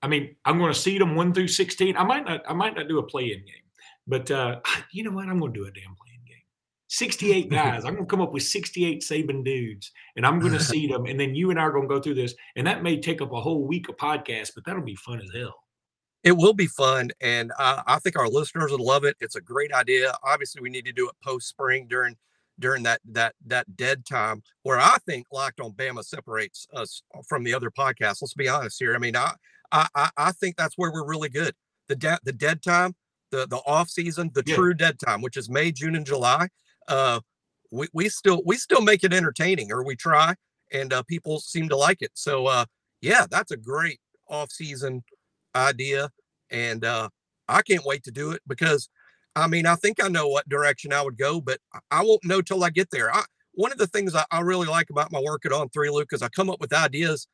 I 0.01 0.07
mean, 0.07 0.35
I'm 0.45 0.57
going 0.57 0.73
to 0.73 0.79
seed 0.79 1.01
them 1.01 1.15
one 1.15 1.33
through 1.33 1.47
sixteen. 1.47 1.97
I 1.97 2.03
might 2.03 2.25
not. 2.25 2.41
I 2.47 2.53
might 2.53 2.75
not 2.75 2.87
do 2.87 2.99
a 2.99 3.03
play-in 3.03 3.39
game, 3.39 3.67
but 4.07 4.29
uh, 4.31 4.59
you 4.91 5.03
know 5.03 5.11
what? 5.11 5.27
I'm 5.27 5.39
going 5.39 5.53
to 5.53 5.59
do 5.59 5.65
a 5.65 5.71
damn 5.71 5.95
play-in 5.95 6.25
game. 6.25 6.43
68 6.87 7.49
guys. 7.51 7.85
I'm 7.85 7.93
going 7.93 8.05
to 8.05 8.09
come 8.09 8.21
up 8.21 8.33
with 8.33 8.43
68 8.43 9.01
Saban 9.01 9.43
dudes, 9.43 9.91
and 10.15 10.25
I'm 10.25 10.39
going 10.39 10.53
to 10.57 10.59
seed 10.59 10.91
them. 10.91 11.05
And 11.05 11.19
then 11.19 11.35
you 11.35 11.51
and 11.51 11.59
I 11.59 11.63
are 11.63 11.71
going 11.71 11.87
to 11.87 11.93
go 11.93 12.01
through 12.01 12.15
this, 12.15 12.33
and 12.55 12.65
that 12.65 12.83
may 12.83 12.99
take 12.99 13.21
up 13.21 13.31
a 13.31 13.41
whole 13.41 13.67
week 13.67 13.89
of 13.89 13.97
podcast, 13.97 14.51
but 14.55 14.65
that'll 14.65 14.81
be 14.81 14.95
fun 14.95 15.21
as 15.21 15.29
hell. 15.35 15.55
It 16.23 16.33
will 16.33 16.53
be 16.53 16.67
fun, 16.67 17.11
and 17.21 17.51
I, 17.57 17.81
I 17.87 17.99
think 17.99 18.17
our 18.17 18.27
listeners 18.27 18.71
would 18.71 18.81
love 18.81 19.05
it. 19.05 19.15
It's 19.21 19.35
a 19.37 19.41
great 19.41 19.71
idea. 19.71 20.13
Obviously, 20.23 20.61
we 20.61 20.69
need 20.69 20.85
to 20.85 20.91
do 20.91 21.07
it 21.07 21.15
post 21.23 21.47
spring 21.47 21.87
during 21.87 22.17
during 22.59 22.83
that 22.83 22.99
that 23.05 23.35
that 23.45 23.77
dead 23.77 24.05
time 24.05 24.43
where 24.63 24.79
I 24.79 24.97
think 25.05 25.27
Locked 25.31 25.61
on 25.61 25.71
Bama 25.71 26.03
separates 26.03 26.67
us 26.73 27.01
from 27.27 27.43
the 27.45 27.53
other 27.53 27.71
podcasts. 27.71 28.21
Let's 28.21 28.33
be 28.33 28.49
honest 28.49 28.77
here. 28.79 28.95
I 28.95 28.97
mean, 28.97 29.15
I 29.15 29.33
I 29.71 29.87
I- 29.95 30.11
I 30.17 30.31
think 30.33 30.57
that's 30.57 30.77
where 30.77 30.91
we're 30.91 31.07
really 31.07 31.29
good. 31.29 31.55
The 31.87 31.95
de- 31.95 32.19
the 32.23 32.33
dead 32.33 32.61
time, 32.61 32.95
the 33.31 33.47
the 33.47 33.61
off 33.65 33.89
season, 33.89 34.29
the 34.33 34.43
Yeah. 34.45 34.55
true 34.55 34.73
dead 34.73 34.99
time, 34.99 35.21
which 35.21 35.37
is 35.37 35.49
May, 35.49 35.71
June, 35.71 35.95
and 35.95 36.05
July. 36.05 36.49
Uh, 36.89 37.21
we 37.71 37.87
we 37.93 38.09
still 38.09 38.41
we 38.45 38.57
still 38.57 38.81
make 38.81 39.05
it 39.05 39.13
entertaining, 39.13 39.71
or 39.71 39.83
we 39.85 39.95
try, 39.95 40.35
and 40.73 40.91
uh, 40.91 41.03
people 41.03 41.39
seem 41.39 41.69
to 41.69 41.77
like 41.77 42.01
it. 42.01 42.11
So 42.15 42.47
uh, 42.47 42.65
yeah, 42.99 43.25
that's 43.31 43.51
a 43.51 43.57
great 43.57 44.01
off 44.27 44.51
season 44.51 45.01
idea 45.55 46.09
and 46.51 46.85
uh 46.85 47.09
i 47.47 47.61
can't 47.61 47.85
wait 47.85 48.03
to 48.03 48.11
do 48.11 48.31
it 48.31 48.41
because 48.47 48.89
i 49.35 49.47
mean 49.47 49.65
i 49.65 49.75
think 49.75 50.03
i 50.03 50.07
know 50.07 50.27
what 50.27 50.47
direction 50.49 50.93
i 50.93 51.01
would 51.01 51.17
go 51.17 51.41
but 51.41 51.59
I- 51.91 52.03
won't 52.03 52.23
know 52.25 52.41
till 52.41 52.63
i 52.63 52.69
get 52.69 52.89
there. 52.91 53.13
I, 53.13 53.23
one 53.53 53.71
of 53.71 53.77
the 53.77 53.87
things 53.87 54.15
I, 54.15 54.23
I 54.31 54.41
really 54.41 54.67
like 54.67 54.89
about 54.89 55.11
my 55.11 55.19
work 55.19 55.45
at 55.45 55.51
on 55.51 55.69
three 55.69 55.89
luke 55.89 56.09
is 56.13 56.21
i 56.21 56.29
come 56.29 56.49
up 56.49 56.59
with 56.59 56.73
ideas 56.73 57.27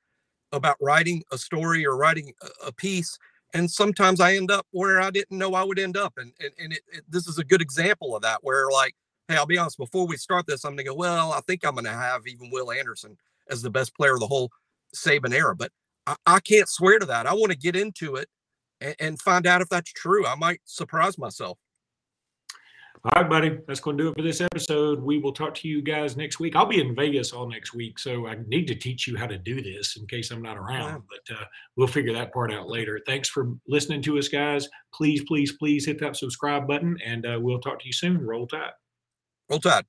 about 0.51 0.77
writing 0.81 1.23
a 1.31 1.37
story 1.37 1.85
or 1.85 1.97
writing 1.97 2.31
a, 2.41 2.67
a 2.67 2.71
piece 2.73 3.17
and 3.53 3.69
sometimes 3.69 4.19
i 4.19 4.35
end 4.35 4.51
up 4.51 4.65
where 4.71 5.01
i 5.01 5.09
didn't 5.09 5.37
know 5.37 5.53
i 5.53 5.63
would 5.63 5.79
end 5.79 5.97
up 5.97 6.13
and 6.17 6.31
and, 6.39 6.51
and 6.59 6.73
it, 6.73 6.81
it, 6.91 7.03
this 7.09 7.27
is 7.27 7.37
a 7.37 7.43
good 7.43 7.61
example 7.61 8.15
of 8.15 8.21
that 8.21 8.39
where 8.43 8.69
like 8.71 8.95
hey 9.27 9.35
i'll 9.35 9.45
be 9.45 9.57
honest 9.57 9.77
before 9.77 10.07
we 10.07 10.17
start 10.17 10.45
this 10.47 10.63
i'm 10.63 10.73
gonna 10.73 10.83
go 10.83 10.93
well 10.93 11.31
i 11.33 11.41
think 11.41 11.65
i'm 11.65 11.75
gonna 11.75 11.89
have 11.89 12.25
even 12.27 12.49
will 12.51 12.71
anderson 12.71 13.17
as 13.49 13.61
the 13.61 13.69
best 13.69 13.95
player 13.95 14.13
of 14.13 14.19
the 14.19 14.27
whole 14.27 14.49
saban 14.95 15.33
era 15.33 15.55
but 15.55 15.71
I, 16.07 16.15
I 16.25 16.39
can't 16.39 16.69
swear 16.69 16.99
to 16.99 17.05
that. 17.07 17.27
I 17.27 17.33
want 17.33 17.51
to 17.51 17.57
get 17.57 17.75
into 17.75 18.15
it 18.15 18.27
and, 18.81 18.95
and 18.99 19.21
find 19.21 19.47
out 19.47 19.61
if 19.61 19.69
that's 19.69 19.91
true. 19.91 20.25
I 20.25 20.35
might 20.35 20.61
surprise 20.65 21.17
myself. 21.17 21.57
All 23.03 23.21
right, 23.21 23.29
buddy. 23.29 23.59
That's 23.67 23.79
going 23.79 23.99
to 23.99 24.03
do 24.03 24.09
it 24.09 24.15
for 24.15 24.23
this 24.23 24.41
episode. 24.41 24.99
We 24.99 25.19
will 25.19 25.31
talk 25.31 25.53
to 25.55 25.67
you 25.67 25.83
guys 25.83 26.17
next 26.17 26.39
week. 26.39 26.55
I'll 26.55 26.65
be 26.65 26.81
in 26.81 26.95
Vegas 26.95 27.33
all 27.33 27.47
next 27.47 27.75
week, 27.75 27.99
so 27.99 28.25
I 28.25 28.37
need 28.47 28.65
to 28.65 28.73
teach 28.73 29.05
you 29.05 29.15
how 29.15 29.27
to 29.27 29.37
do 29.37 29.61
this 29.61 29.95
in 29.95 30.07
case 30.07 30.31
I'm 30.31 30.41
not 30.41 30.57
around. 30.57 31.03
But 31.07 31.35
uh, 31.37 31.43
we'll 31.75 31.87
figure 31.87 32.13
that 32.13 32.33
part 32.33 32.51
out 32.51 32.67
later. 32.67 32.99
Thanks 33.05 33.29
for 33.29 33.53
listening 33.67 34.01
to 34.03 34.17
us, 34.17 34.27
guys. 34.27 34.67
Please, 34.91 35.23
please, 35.27 35.51
please 35.51 35.85
hit 35.85 35.99
that 35.99 36.15
subscribe 36.15 36.67
button, 36.67 36.97
and 37.05 37.27
uh, 37.27 37.37
we'll 37.39 37.59
talk 37.59 37.79
to 37.79 37.85
you 37.85 37.93
soon. 37.93 38.25
Roll 38.25 38.47
Tide. 38.47 38.71
Roll 39.51 39.59
Tide. 39.59 39.85